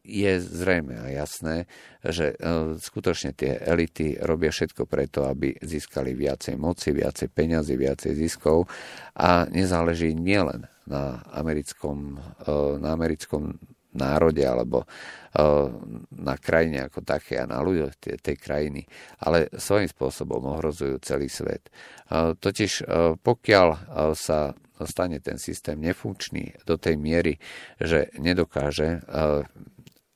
je 0.06 0.34
zrejme 0.38 0.94
a 0.94 1.10
jasné, 1.10 1.66
že 2.06 2.38
skutočne 2.78 3.34
tie 3.34 3.58
elity 3.58 4.22
robia 4.22 4.54
všetko 4.54 4.86
preto, 4.86 5.26
aby 5.26 5.58
získali 5.58 6.14
viacej 6.14 6.54
moci, 6.58 6.94
viacej 6.94 7.34
peňazí, 7.34 7.74
viacej 7.82 8.14
ziskov 8.14 8.70
a 9.18 9.50
nezáleží 9.50 10.14
nielen 10.14 10.70
na 10.86 11.26
americkom, 11.34 12.22
na 12.78 12.90
americkom 12.94 13.58
národe 13.92 14.46
alebo 14.48 14.88
na 16.16 16.36
krajine 16.40 16.88
ako 16.88 17.04
také 17.04 17.44
a 17.44 17.50
na 17.50 17.60
ľuďoch 17.60 17.98
tej, 18.00 18.16
tej 18.24 18.38
krajiny, 18.40 18.88
ale 19.20 19.52
svojím 19.52 19.92
spôsobom 19.92 20.46
ohrozujú 20.48 20.96
celý 21.04 21.28
svet. 21.28 21.68
Totiž 22.40 22.88
pokiaľ 23.20 23.68
sa 24.16 24.56
stane 24.86 25.20
ten 25.20 25.38
systém 25.38 25.80
nefunkčný 25.80 26.65
do 26.65 26.78
tej 26.78 26.96
miery, 26.98 27.38
že 27.82 28.13
nedokáže 28.17 29.02
eh, 29.02 29.44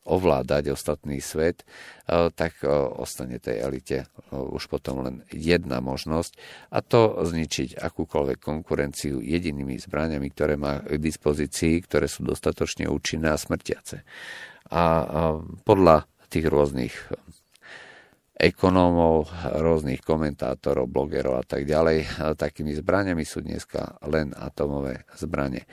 ovládať 0.05 0.69
ostatný 0.69 1.17
svet, 1.17 1.65
eh, 1.65 2.29
tak 2.33 2.61
eh, 2.61 2.69
ostane 2.71 3.41
tej 3.41 3.65
elite 3.65 3.99
už 4.31 4.69
potom 4.69 5.01
len 5.05 5.15
jedna 5.33 5.81
možnosť 5.81 6.37
a 6.69 6.79
to 6.85 7.25
zničiť 7.25 7.79
akúkoľvek 7.79 8.39
konkurenciu 8.39 9.21
jedinými 9.21 9.81
zbraniami, 9.81 10.27
ktoré 10.31 10.55
má 10.55 10.81
k 10.81 11.01
dispozícii, 11.01 11.81
ktoré 11.85 12.05
sú 12.05 12.25
dostatočne 12.25 12.85
účinné 12.89 13.33
a 13.33 13.39
smrtiace. 13.39 14.05
A 14.73 15.05
podľa 15.61 16.09
tých 16.25 16.49
rôznych 16.49 16.93
ekonómov, 18.35 19.31
rôznych 19.63 20.03
komentátorov, 20.03 20.91
blogerov 20.91 21.39
a 21.39 21.45
tak 21.47 21.63
ďalej. 21.63 22.19
Takými 22.35 22.75
zbraniami 22.75 23.23
sú 23.23 23.39
dneska 23.39 23.95
len 24.11 24.35
atomové 24.35 25.07
zbranie. 25.15 25.63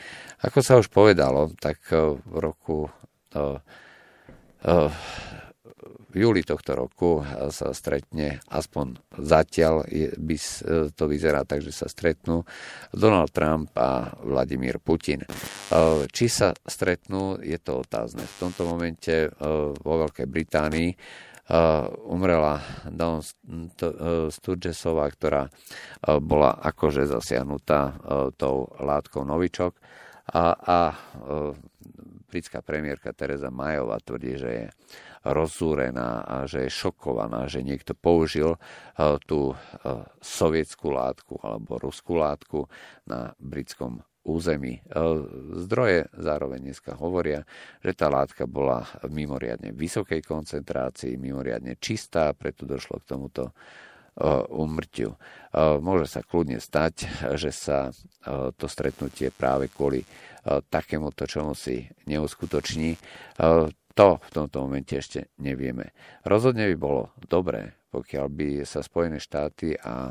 Ako 0.46 0.62
sa 0.62 0.78
už 0.78 0.86
povedalo, 0.86 1.50
tak 1.58 1.82
e, 1.90 2.22
v 2.22 2.36
roku 2.38 2.86
e, 3.34 3.40
e, 4.62 4.74
v 6.12 6.14
júli 6.20 6.44
tohto 6.44 6.76
roku 6.76 7.24
sa 7.48 7.72
stretne, 7.72 8.44
aspoň 8.52 9.00
zatiaľ 9.16 9.88
by 10.20 10.36
to 10.92 11.04
vyzerá 11.08 11.48
tak, 11.48 11.64
že 11.64 11.72
sa 11.72 11.88
stretnú 11.88 12.44
Donald 12.92 13.32
Trump 13.32 13.72
a 13.80 14.12
Vladimír 14.20 14.76
Putin. 14.76 15.24
Či 16.12 16.26
sa 16.28 16.52
stretnú, 16.68 17.40
je 17.40 17.56
to 17.56 17.80
otázne. 17.80 18.28
V 18.28 18.36
tomto 18.44 18.68
momente 18.68 19.32
vo 19.80 20.04
Veľkej 20.04 20.28
Británii 20.28 20.90
umrela 22.06 22.62
Dawn 22.86 23.20
Sturgesová, 24.30 25.10
ktorá 25.10 25.50
bola 26.22 26.54
akože 26.62 27.10
zasiahnutá 27.10 27.98
tou 28.38 28.70
látkou 28.78 29.26
novičok. 29.26 29.74
A, 30.32 30.54
a 30.54 30.78
britská 32.30 32.62
premiérka 32.62 33.10
Teresa 33.10 33.50
Majová 33.50 33.98
tvrdí, 33.98 34.38
že 34.38 34.50
je 34.54 34.66
rozúrená 35.26 36.22
a 36.22 36.36
že 36.46 36.66
je 36.66 36.70
šokovaná, 36.70 37.50
že 37.50 37.66
niekto 37.66 37.94
použil 37.94 38.54
tú 39.26 39.54
sovietskú 40.22 40.94
látku 40.94 41.42
alebo 41.42 41.78
ruskú 41.82 42.22
látku 42.22 42.70
na 43.06 43.34
britskom 43.42 44.02
území. 44.22 44.78
E, 44.78 44.82
zdroje 45.66 46.06
zároveň 46.14 46.70
dneska 46.70 46.94
hovoria, 46.94 47.42
že 47.82 47.92
tá 47.94 48.06
látka 48.06 48.46
bola 48.46 48.86
v 49.02 49.22
mimoriadne 49.22 49.74
vysokej 49.74 50.22
koncentrácii, 50.22 51.18
mimoriadne 51.18 51.76
čistá, 51.78 52.30
preto 52.34 52.66
došlo 52.66 53.02
k 53.02 53.08
tomuto 53.08 53.44
umrtiu. 54.52 55.16
E, 55.16 55.18
môže 55.80 56.06
sa 56.06 56.20
kľudne 56.20 56.60
stať, 56.60 57.08
že 57.40 57.50
sa 57.50 57.90
e, 57.90 57.92
to 58.54 58.66
stretnutie 58.70 59.32
práve 59.34 59.72
kvôli 59.72 60.04
takémuto 60.42 61.22
čomu 61.22 61.54
si 61.54 61.86
neuskutoční. 62.10 62.98
To 63.94 64.08
v 64.18 64.30
tomto 64.34 64.66
momente 64.66 64.98
ešte 64.98 65.30
nevieme. 65.38 65.94
Rozhodne 66.26 66.66
by 66.66 66.76
bolo 66.82 67.14
dobré, 67.30 67.78
pokiaľ 67.92 68.26
by 68.32 68.48
sa 68.64 68.80
Spojené 68.80 69.20
štáty 69.20 69.76
a 69.76 70.08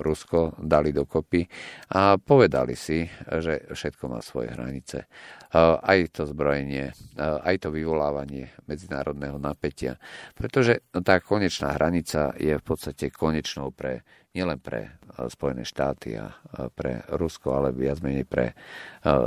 Rusko 0.00 0.56
dali 0.56 0.96
dokopy 0.96 1.44
a 1.92 2.16
povedali 2.16 2.72
si, 2.72 3.04
že 3.28 3.68
všetko 3.68 4.04
má 4.08 4.24
svoje 4.24 4.56
hranice. 4.56 5.04
Aj 5.52 5.98
to 6.08 6.24
zbrojenie, 6.24 6.96
aj 7.20 7.56
to 7.60 7.68
vyvolávanie 7.68 8.48
medzinárodného 8.64 9.36
napätia. 9.36 10.00
Pretože 10.32 10.88
tá 11.04 11.20
konečná 11.20 11.76
hranica 11.76 12.32
je 12.40 12.56
v 12.56 12.64
podstate 12.64 13.12
konečnou 13.12 13.76
pre 13.76 14.08
nielen 14.36 14.60
pre 14.60 15.00
Spojené 15.18 15.66
štáty 15.66 16.14
a 16.14 16.30
pre 16.70 17.02
Rusko, 17.10 17.58
ale 17.58 17.74
viac 17.74 17.98
menej 18.04 18.22
pre 18.22 18.54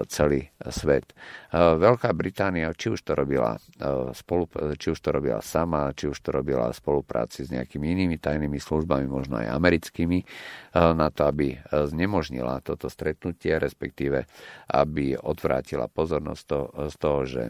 celý 0.07 0.47
svet. 0.71 1.11
Veľká 1.51 2.15
Británia, 2.15 2.71
či 2.71 2.95
už 2.95 3.03
to 3.03 3.11
robila, 3.17 3.59
či 4.79 4.87
už 4.87 4.99
to 5.03 5.09
robila 5.11 5.43
sama, 5.43 5.91
či 5.91 6.07
už 6.07 6.15
to 6.23 6.31
robila 6.31 6.71
v 6.71 6.79
spolupráci 6.79 7.43
s 7.43 7.51
nejakými 7.51 7.91
inými 7.91 8.23
tajnými 8.23 8.55
službami, 8.55 9.03
možno 9.09 9.43
aj 9.43 9.51
americkými, 9.51 10.23
na 10.79 11.07
to, 11.11 11.27
aby 11.27 11.59
znemožnila 11.67 12.63
toto 12.63 12.87
stretnutie, 12.87 13.59
respektíve 13.59 14.23
aby 14.71 15.19
odvrátila 15.19 15.91
pozornosť 15.91 16.43
z 16.87 16.95
toho, 16.95 17.19
že 17.27 17.43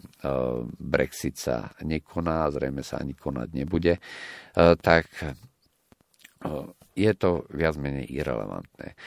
Brexit 0.81 1.37
sa 1.37 1.69
nekoná, 1.85 2.49
zrejme 2.49 2.81
sa 2.81 2.97
ani 2.97 3.13
konať 3.13 3.49
nebude, 3.53 4.01
tak 4.81 5.05
je 6.91 7.11
to 7.15 7.47
viac 7.55 7.79
menej 7.79 8.07
irrelevantné. 8.11 8.99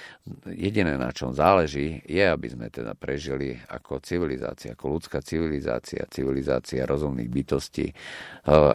Jediné, 0.48 0.96
na 0.96 1.12
čom 1.12 1.36
záleží, 1.36 2.00
je, 2.08 2.24
aby 2.24 2.48
sme 2.48 2.72
teda 2.72 2.96
prežili 2.96 3.56
ako 3.68 4.00
civilizácia, 4.00 4.72
ako 4.72 4.98
ľudská 4.98 5.20
civilizácia, 5.20 6.08
civilizácia 6.08 6.88
rozumných 6.88 7.28
bytostí 7.28 7.92
e, 7.92 7.94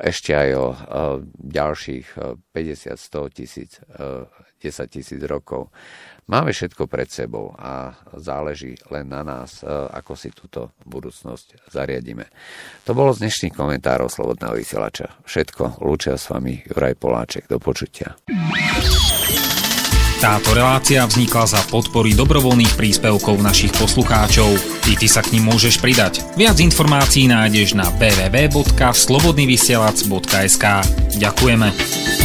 ešte 0.05 0.31
aj 0.37 0.49
o 0.53 0.67
e, 0.69 0.77
ďalších 1.41 2.07
50, 2.53 2.97
100 2.97 3.37
tisíc, 3.37 3.81
10 4.59 4.67
e, 4.67 4.87
tisíc 4.87 5.21
rokov. 5.23 5.71
Máme 6.29 6.53
všetko 6.53 6.85
pred 6.85 7.09
sebou 7.09 7.57
a 7.57 7.89
záleží 8.13 8.77
len 8.93 9.09
na 9.09 9.25
nás, 9.25 9.65
ako 9.65 10.13
si 10.13 10.29
túto 10.29 10.77
budúcnosť 10.85 11.73
zariadíme. 11.73 12.21
To 12.85 12.93
bolo 12.93 13.17
z 13.17 13.25
dnešných 13.25 13.57
komentárov 13.57 14.13
Slobodného 14.13 14.53
vysielača. 14.53 15.09
Všetko. 15.25 15.81
Lúčia 15.81 16.21
s 16.21 16.29
vami 16.29 16.61
Juraj 16.69 17.01
Poláček. 17.01 17.49
Do 17.49 17.57
počutia. 17.57 18.13
Táto 20.19 20.51
relácia 20.51 21.07
vznikla 21.07 21.47
za 21.47 21.63
podpory 21.71 22.11
dobrovoľných 22.11 22.75
príspevkov 22.75 23.39
našich 23.39 23.71
poslucháčov. 23.79 24.51
I 24.91 24.99
ty 24.99 25.07
sa 25.07 25.23
k 25.23 25.39
ním 25.39 25.47
môžeš 25.47 25.79
pridať. 25.79 26.19
Viac 26.35 26.59
informácií 26.59 27.31
nájdeš 27.31 27.79
na 27.79 27.87
www.slobodnyvysielac.sk 27.95 30.65
Ďakujeme. 31.15 32.18